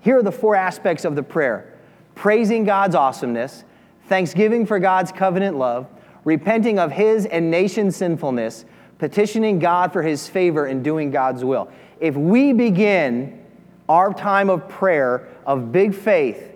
here 0.00 0.18
are 0.18 0.22
the 0.22 0.32
four 0.32 0.54
aspects 0.54 1.04
of 1.04 1.16
the 1.16 1.22
prayer 1.22 1.70
praising 2.14 2.64
God's 2.64 2.94
awesomeness, 2.94 3.64
thanksgiving 4.06 4.66
for 4.66 4.78
God's 4.78 5.10
covenant 5.10 5.56
love, 5.56 5.88
repenting 6.24 6.78
of 6.78 6.92
His 6.92 7.26
and 7.26 7.50
nation's 7.50 7.96
sinfulness, 7.96 8.64
petitioning 8.98 9.58
God 9.58 9.92
for 9.92 10.02
His 10.02 10.28
favor, 10.28 10.66
and 10.66 10.84
doing 10.84 11.10
God's 11.10 11.44
will. 11.44 11.68
If 11.98 12.14
we 12.14 12.52
begin 12.52 13.42
our 13.88 14.14
time 14.14 14.48
of 14.48 14.68
prayer 14.68 15.28
of 15.44 15.72
big 15.72 15.94
faith 15.94 16.53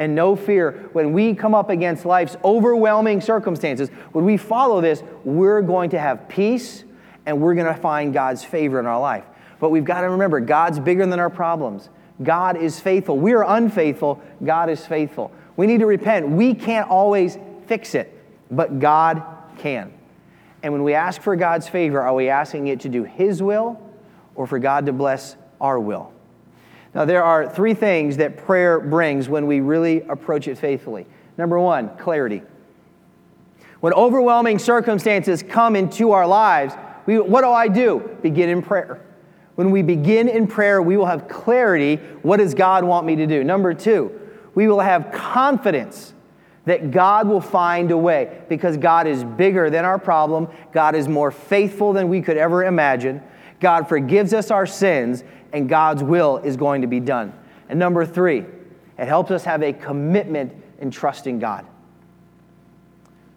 and 0.00 0.14
no 0.14 0.34
fear, 0.34 0.88
when 0.94 1.12
we 1.12 1.34
come 1.34 1.54
up 1.54 1.68
against 1.68 2.06
life's 2.06 2.34
overwhelming 2.42 3.20
circumstances, 3.20 3.90
when 4.12 4.24
we 4.24 4.38
follow 4.38 4.80
this, 4.80 5.02
we're 5.24 5.60
going 5.60 5.90
to 5.90 5.98
have 5.98 6.26
peace 6.26 6.84
and 7.26 7.38
we're 7.38 7.54
going 7.54 7.72
to 7.72 7.78
find 7.78 8.14
God's 8.14 8.42
favor 8.42 8.80
in 8.80 8.86
our 8.86 8.98
life. 8.98 9.24
But 9.60 9.68
we've 9.68 9.84
got 9.84 10.00
to 10.00 10.08
remember, 10.08 10.40
God's 10.40 10.80
bigger 10.80 11.06
than 11.06 11.20
our 11.20 11.28
problems. 11.28 11.90
God 12.22 12.56
is 12.56 12.80
faithful. 12.80 13.18
We 13.18 13.34
are 13.34 13.44
unfaithful. 13.44 14.22
God 14.42 14.70
is 14.70 14.84
faithful. 14.86 15.32
We 15.56 15.66
need 15.66 15.80
to 15.80 15.86
repent. 15.86 16.30
We 16.30 16.54
can't 16.54 16.88
always 16.88 17.36
fix 17.66 17.94
it, 17.94 18.10
but 18.50 18.78
God 18.78 19.22
can. 19.58 19.92
And 20.62 20.72
when 20.72 20.82
we 20.82 20.94
ask 20.94 21.20
for 21.20 21.36
God's 21.36 21.68
favor, 21.68 22.00
are 22.00 22.14
we 22.14 22.30
asking 22.30 22.68
it 22.68 22.80
to 22.80 22.88
do 22.88 23.04
His 23.04 23.42
will 23.42 23.78
or 24.34 24.46
for 24.46 24.58
God 24.58 24.86
to 24.86 24.94
bless 24.94 25.36
our 25.60 25.78
will? 25.78 26.10
Now, 26.94 27.04
there 27.04 27.22
are 27.22 27.48
three 27.48 27.74
things 27.74 28.16
that 28.16 28.36
prayer 28.36 28.80
brings 28.80 29.28
when 29.28 29.46
we 29.46 29.60
really 29.60 30.02
approach 30.02 30.48
it 30.48 30.58
faithfully. 30.58 31.06
Number 31.38 31.58
one, 31.58 31.96
clarity. 31.96 32.42
When 33.80 33.94
overwhelming 33.94 34.58
circumstances 34.58 35.42
come 35.42 35.76
into 35.76 36.12
our 36.12 36.26
lives, 36.26 36.74
we, 37.06 37.18
what 37.18 37.42
do 37.42 37.50
I 37.50 37.68
do? 37.68 38.18
Begin 38.22 38.48
in 38.48 38.62
prayer. 38.62 39.00
When 39.54 39.70
we 39.70 39.82
begin 39.82 40.28
in 40.28 40.46
prayer, 40.46 40.82
we 40.82 40.96
will 40.96 41.06
have 41.06 41.28
clarity. 41.28 41.96
What 42.22 42.38
does 42.38 42.54
God 42.54 42.84
want 42.84 43.06
me 43.06 43.16
to 43.16 43.26
do? 43.26 43.44
Number 43.44 43.72
two, 43.74 44.18
we 44.54 44.68
will 44.68 44.80
have 44.80 45.12
confidence 45.12 46.12
that 46.64 46.90
God 46.90 47.26
will 47.26 47.40
find 47.40 47.90
a 47.90 47.96
way 47.96 48.42
because 48.48 48.76
God 48.76 49.06
is 49.06 49.24
bigger 49.24 49.70
than 49.70 49.84
our 49.84 49.98
problem. 49.98 50.48
God 50.72 50.94
is 50.94 51.08
more 51.08 51.30
faithful 51.30 51.92
than 51.92 52.08
we 52.08 52.20
could 52.20 52.36
ever 52.36 52.64
imagine. 52.64 53.22
God 53.60 53.88
forgives 53.88 54.32
us 54.32 54.50
our 54.50 54.66
sins, 54.66 55.24
and 55.52 55.68
God's 55.68 56.02
will 56.02 56.38
is 56.38 56.56
going 56.56 56.82
to 56.82 56.86
be 56.86 57.00
done. 57.00 57.32
And 57.68 57.78
number 57.78 58.04
three, 58.04 58.44
it 58.98 59.06
helps 59.06 59.30
us 59.30 59.44
have 59.44 59.62
a 59.62 59.72
commitment 59.72 60.52
in 60.80 60.90
trusting 60.90 61.38
God. 61.38 61.66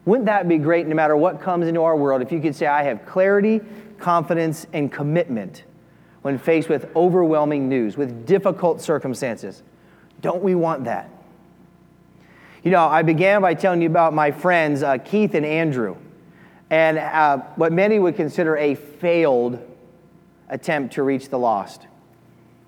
Wouldn't 0.06 0.26
that 0.26 0.48
be 0.48 0.58
great 0.58 0.88
no 0.88 0.96
matter 0.96 1.16
what 1.16 1.42
comes 1.42 1.68
into 1.68 1.82
our 1.84 1.96
world 1.96 2.22
if 2.22 2.32
you 2.32 2.42
could 2.42 2.56
say, 2.56 2.68
I 2.68 2.84
have 2.84 3.06
clarity, 3.06 3.62
confidence, 4.00 4.68
and 4.74 4.92
commitment 4.92 5.64
when 6.22 6.38
faced 6.38 6.68
with 6.68 6.94
overwhelming 6.96 7.70
news, 7.70 7.96
with 7.96 8.26
difficult 8.26 8.82
circumstances? 8.82 9.64
Don't 10.22 10.44
we 10.44 10.56
want 10.56 10.86
that? 10.86 11.10
You 12.64 12.72
know, 12.72 12.86
I 12.86 13.02
began 13.02 13.42
by 13.42 13.54
telling 13.54 13.82
you 13.82 13.90
about 13.90 14.14
my 14.14 14.32
friends, 14.32 14.84
uh, 14.84 14.98
Keith 14.98 15.36
and 15.36 15.46
Andrew, 15.46 15.98
and 16.70 16.98
uh, 16.98 17.38
what 17.56 17.72
many 17.72 18.00
would 18.00 18.16
consider 18.16 18.58
a 18.58 18.76
failed 18.76 19.60
attempt 20.50 20.96
to 20.96 21.04
reach 21.04 21.30
the 21.30 21.40
lost. 21.40 21.88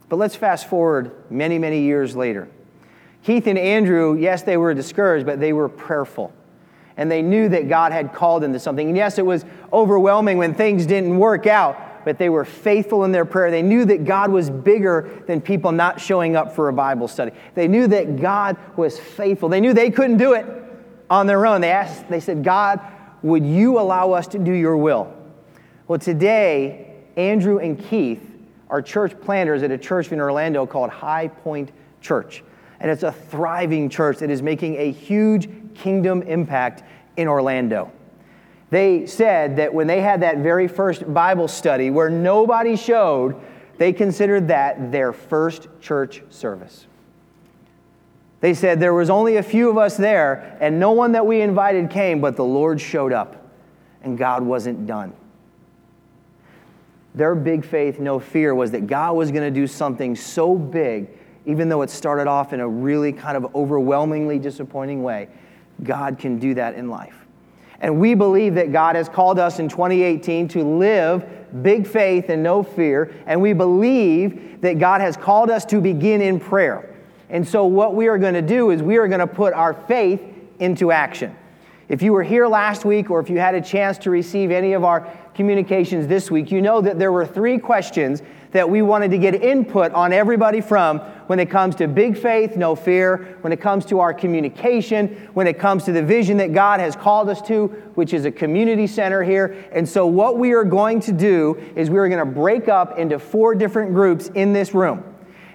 But 0.09 0.17
let's 0.17 0.35
fast 0.35 0.67
forward 0.67 1.11
many, 1.29 1.57
many 1.57 1.81
years 1.81 2.15
later. 2.15 2.47
Keith 3.23 3.47
and 3.47 3.57
Andrew, 3.57 4.15
yes, 4.17 4.43
they 4.43 4.57
were 4.57 4.73
discouraged, 4.73 5.25
but 5.25 5.39
they 5.39 5.51
were 5.51 5.67
prayerful. 5.67 6.31
And 6.95 7.11
they 7.11 7.21
knew 7.21 7.49
that 7.49 7.67
God 7.67 7.91
had 7.91 8.13
called 8.13 8.43
them 8.43 8.53
to 8.53 8.59
something. 8.59 8.87
And 8.87 8.95
yes, 8.95 9.17
it 9.17 9.25
was 9.25 9.43
overwhelming 9.73 10.37
when 10.37 10.53
things 10.53 10.85
didn't 10.85 11.17
work 11.17 11.47
out, 11.47 12.05
but 12.05 12.19
they 12.19 12.29
were 12.29 12.45
faithful 12.45 13.03
in 13.03 13.11
their 13.11 13.25
prayer. 13.25 13.49
They 13.49 13.63
knew 13.63 13.83
that 13.85 14.05
God 14.05 14.31
was 14.31 14.49
bigger 14.49 15.23
than 15.25 15.41
people 15.41 15.71
not 15.71 15.99
showing 15.99 16.35
up 16.35 16.55
for 16.55 16.69
a 16.69 16.73
Bible 16.73 17.07
study. 17.07 17.31
They 17.55 17.67
knew 17.67 17.87
that 17.87 18.21
God 18.21 18.57
was 18.77 18.99
faithful. 18.99 19.49
They 19.49 19.59
knew 19.59 19.73
they 19.73 19.89
couldn't 19.89 20.17
do 20.17 20.33
it 20.33 20.45
on 21.09 21.25
their 21.25 21.45
own. 21.47 21.61
They 21.61 21.71
asked, 21.71 22.07
they 22.07 22.19
said, 22.19 22.43
God, 22.43 22.79
would 23.23 23.45
you 23.45 23.79
allow 23.79 24.11
us 24.11 24.27
to 24.27 24.39
do 24.39 24.53
your 24.53 24.77
will? 24.77 25.11
Well, 25.87 25.99
today, 25.99 26.93
Andrew 27.17 27.57
and 27.57 27.77
Keith 27.77 28.35
are 28.69 28.82
church 28.82 29.19
planters 29.21 29.63
at 29.63 29.71
a 29.71 29.78
church 29.78 30.12
in 30.12 30.19
Orlando 30.19 30.65
called 30.65 30.89
High 30.89 31.28
Point 31.28 31.71
Church. 32.01 32.43
And 32.80 32.91
it's 32.91 33.04
a 33.04 33.12
thriving 33.12 33.89
church 33.89 34.17
that 34.19 34.30
is 34.30 34.41
making 34.41 34.75
a 34.78 34.91
huge 34.91 35.49
kingdom 35.75 36.21
impact 36.23 36.84
in 37.17 37.28
Orlando. 37.28 37.91
they 38.69 39.06
said 39.06 39.56
that 39.58 39.73
when 39.73 39.88
they 39.88 40.01
had 40.01 40.21
that 40.21 40.39
very 40.39 40.67
first 40.67 41.13
Bible 41.13 41.47
study 41.47 41.89
where 41.89 42.10
nobody 42.10 42.75
showed, 42.75 43.39
they 43.78 43.93
considered 43.93 44.47
that 44.49 44.91
their 44.91 45.13
first 45.13 45.67
church 45.80 46.23
service. 46.30 46.88
They 48.41 48.54
said 48.54 48.80
there 48.80 48.93
was 48.93 49.10
only 49.10 49.38
a 49.38 49.43
few 49.43 49.69
of 49.69 49.78
us 49.78 49.97
there, 49.97 50.58
and 50.60 50.80
no 50.80 50.91
one 50.91 51.13
that 51.13 51.25
we 51.25 51.41
invited 51.41 51.89
came, 51.89 52.21
but 52.21 52.36
the 52.36 52.43
Lord 52.43 52.82
showed 52.82 53.13
up, 53.13 53.49
and 54.04 54.17
God 54.17 54.43
wasn't 54.43 54.86
done. 54.86 55.13
Their 57.15 57.34
big 57.34 57.65
faith, 57.65 57.99
no 57.99 58.19
fear, 58.19 58.54
was 58.54 58.71
that 58.71 58.88
God 58.88 59.15
was 59.15 59.32
going 59.32 59.43
to 59.43 59.60
do 59.60 59.67
something 59.67 60.15
so 60.15 60.56
big, 60.56 61.08
even 61.45 61.69
though 61.69 61.82
it 61.82 61.89
started 61.89 62.28
off 62.28 62.51
in 62.51 62.60
a 62.60 62.67
really 62.67 63.13
kind 63.13 63.38
of 63.38 63.56
overwhelmingly 63.56 64.38
disappointing 64.38 65.01
way. 65.01 65.30
God 65.82 66.19
can 66.19 66.39
do 66.39 66.54
that 66.56 66.75
in 66.75 66.89
life. 66.89 67.15
And 67.80 67.99
we 67.99 68.15
believe 68.15 68.56
that 68.56 68.71
God 68.71 68.95
has 68.95 69.08
called 69.08 69.39
us 69.39 69.60
in 69.60 69.69
2018 69.69 70.47
to 70.49 70.63
live 70.63 71.25
big 71.62 71.88
faith 71.88 72.30
and 72.30 72.43
no 72.43 72.63
fear. 72.63 73.13
And 73.25 73.41
we 73.41 73.54
believe 73.54 74.62
that 74.62 74.80
God 74.80 75.01
has 75.01 75.15
called 75.15 75.49
us 75.49 75.65
to 75.65 75.80
begin 75.82 76.21
in 76.21 76.39
prayer. 76.39 76.95
And 77.30 77.47
so, 77.47 77.65
what 77.65 77.95
we 77.95 78.08
are 78.08 78.17
going 78.17 78.34
to 78.34 78.41
do 78.41 78.71
is 78.71 78.82
we 78.84 78.97
are 78.97 79.08
going 79.08 79.19
to 79.19 79.28
put 79.28 79.54
our 79.54 79.73
faith 79.73 80.21
into 80.60 80.91
action. 80.91 81.36
If 81.88 82.02
you 82.02 82.13
were 82.13 82.24
here 82.24 82.48
last 82.48 82.84
week 82.84 83.12
or 83.12 83.19
if 83.19 83.30
you 83.30 83.38
had 83.38 83.54
a 83.54 83.62
chance 83.62 84.00
to 84.00 84.10
receive 84.10 84.50
any 84.50 84.74
of 84.74 84.84
our 84.84 85.02
communications 85.36 86.08
this 86.08 86.32
week, 86.32 86.52
you 86.52 86.60
know 86.60 86.82
that 86.82 86.98
there 86.98 87.12
were 87.12 87.28
three 87.28 87.60
questions 87.60 88.24
that 88.54 88.67
we 88.67 88.82
wanted 88.82 89.12
to 89.12 89.19
get 89.19 89.36
input 89.36 89.91
on 89.91 90.12
everybody 90.12 90.62
from 90.62 91.00
when 91.28 91.39
it 91.39 91.50
comes 91.50 91.76
to 91.76 91.88
big 91.88 92.17
faith, 92.17 92.56
no 92.56 92.74
fear, 92.74 93.38
when 93.41 93.54
it 93.54 93.62
comes 93.62 93.86
to 93.86 94.00
our 94.00 94.13
communication, 94.13 95.10
when 95.34 95.45
it 95.45 95.60
comes 95.60 95.84
to 95.84 95.91
the 95.91 96.02
vision 96.02 96.38
that 96.38 96.54
God 96.54 96.80
has 96.80 96.95
called 96.95 97.30
us 97.30 97.41
to, 97.43 97.67
which 97.95 98.13
is 98.13 98.26
a 98.26 98.32
community 98.32 98.88
center 98.88 99.21
here. 99.21 99.67
And 99.71 99.88
so, 99.88 100.08
what 100.08 100.39
we 100.39 100.54
are 100.54 100.63
going 100.63 101.02
to 101.02 101.12
do 101.12 101.62
is 101.76 101.89
we 101.89 102.00
are 102.00 102.08
going 102.08 102.26
to 102.26 102.34
break 102.34 102.67
up 102.67 102.98
into 102.98 103.19
four 103.19 103.54
different 103.54 103.93
groups 103.93 104.32
in 104.34 104.54
this 104.54 104.74
room. 104.74 105.04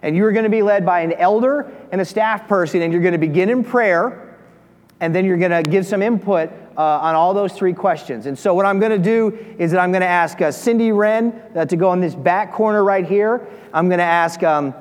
And 0.02 0.14
you're 0.14 0.32
going 0.32 0.44
to 0.44 0.50
be 0.50 0.62
led 0.62 0.86
by 0.86 1.00
an 1.00 1.12
elder 1.14 1.72
and 1.90 2.00
a 2.00 2.04
staff 2.04 2.46
person, 2.46 2.82
and 2.82 2.92
you're 2.92 3.02
going 3.02 3.12
to 3.12 3.18
begin 3.18 3.48
in 3.48 3.64
prayer, 3.64 4.29
and 5.00 5.14
then 5.14 5.24
you're 5.24 5.38
going 5.38 5.64
to 5.64 5.68
give 5.68 5.86
some 5.86 6.02
input 6.02 6.50
uh, 6.76 6.82
on 6.82 7.14
all 7.14 7.34
those 7.34 7.52
three 7.52 7.72
questions. 7.72 8.26
And 8.26 8.38
so, 8.38 8.54
what 8.54 8.66
I'm 8.66 8.78
going 8.78 8.92
to 8.92 8.98
do 8.98 9.36
is 9.58 9.70
that 9.72 9.80
I'm 9.80 9.90
going 9.90 10.02
to 10.02 10.06
ask 10.06 10.40
uh, 10.40 10.52
Cindy 10.52 10.92
Wren 10.92 11.42
uh, 11.54 11.64
to 11.64 11.76
go 11.76 11.92
in 11.92 12.00
this 12.00 12.14
back 12.14 12.52
corner 12.52 12.84
right 12.84 13.06
here. 13.06 13.48
I'm 13.72 13.88
going 13.88 13.98
to 13.98 14.04
ask 14.04 14.42
um, 14.42 14.74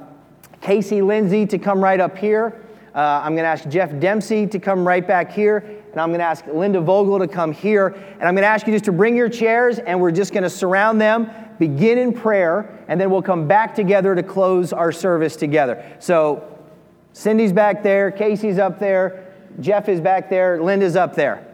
Casey 0.61 1.01
Lindsay 1.01 1.45
to 1.47 1.57
come 1.57 1.81
right 1.81 1.99
up 1.99 2.17
here. 2.17 2.65
Uh, 2.93 3.21
I'm 3.23 3.33
going 3.33 3.43
to 3.43 3.49
ask 3.49 3.67
Jeff 3.69 3.97
Dempsey 3.99 4.47
to 4.47 4.59
come 4.59 4.85
right 4.85 5.07
back 5.07 5.31
here. 5.31 5.57
And 5.91 5.99
I'm 5.99 6.09
going 6.09 6.19
to 6.19 6.25
ask 6.25 6.45
Linda 6.47 6.81
Vogel 6.81 7.19
to 7.19 7.27
come 7.27 7.51
here. 7.51 7.87
And 7.87 8.23
I'm 8.23 8.35
going 8.35 8.43
to 8.43 8.47
ask 8.47 8.67
you 8.67 8.73
just 8.73 8.85
to 8.85 8.91
bring 8.91 9.15
your 9.15 9.29
chairs, 9.29 9.79
and 9.79 9.99
we're 9.99 10.11
just 10.11 10.33
going 10.33 10.43
to 10.43 10.49
surround 10.49 10.99
them, 10.99 11.31
begin 11.57 11.97
in 11.97 12.13
prayer, 12.13 12.83
and 12.87 12.99
then 12.99 13.09
we'll 13.09 13.21
come 13.21 13.47
back 13.47 13.73
together 13.73 14.15
to 14.15 14.23
close 14.23 14.73
our 14.73 14.91
service 14.91 15.35
together. 15.35 15.83
So, 15.99 16.45
Cindy's 17.13 17.51
back 17.51 17.81
there, 17.81 18.11
Casey's 18.11 18.59
up 18.59 18.79
there, 18.79 19.28
Jeff 19.59 19.89
is 19.89 19.99
back 19.99 20.29
there, 20.29 20.61
Linda's 20.61 20.95
up 20.95 21.15
there. 21.15 21.48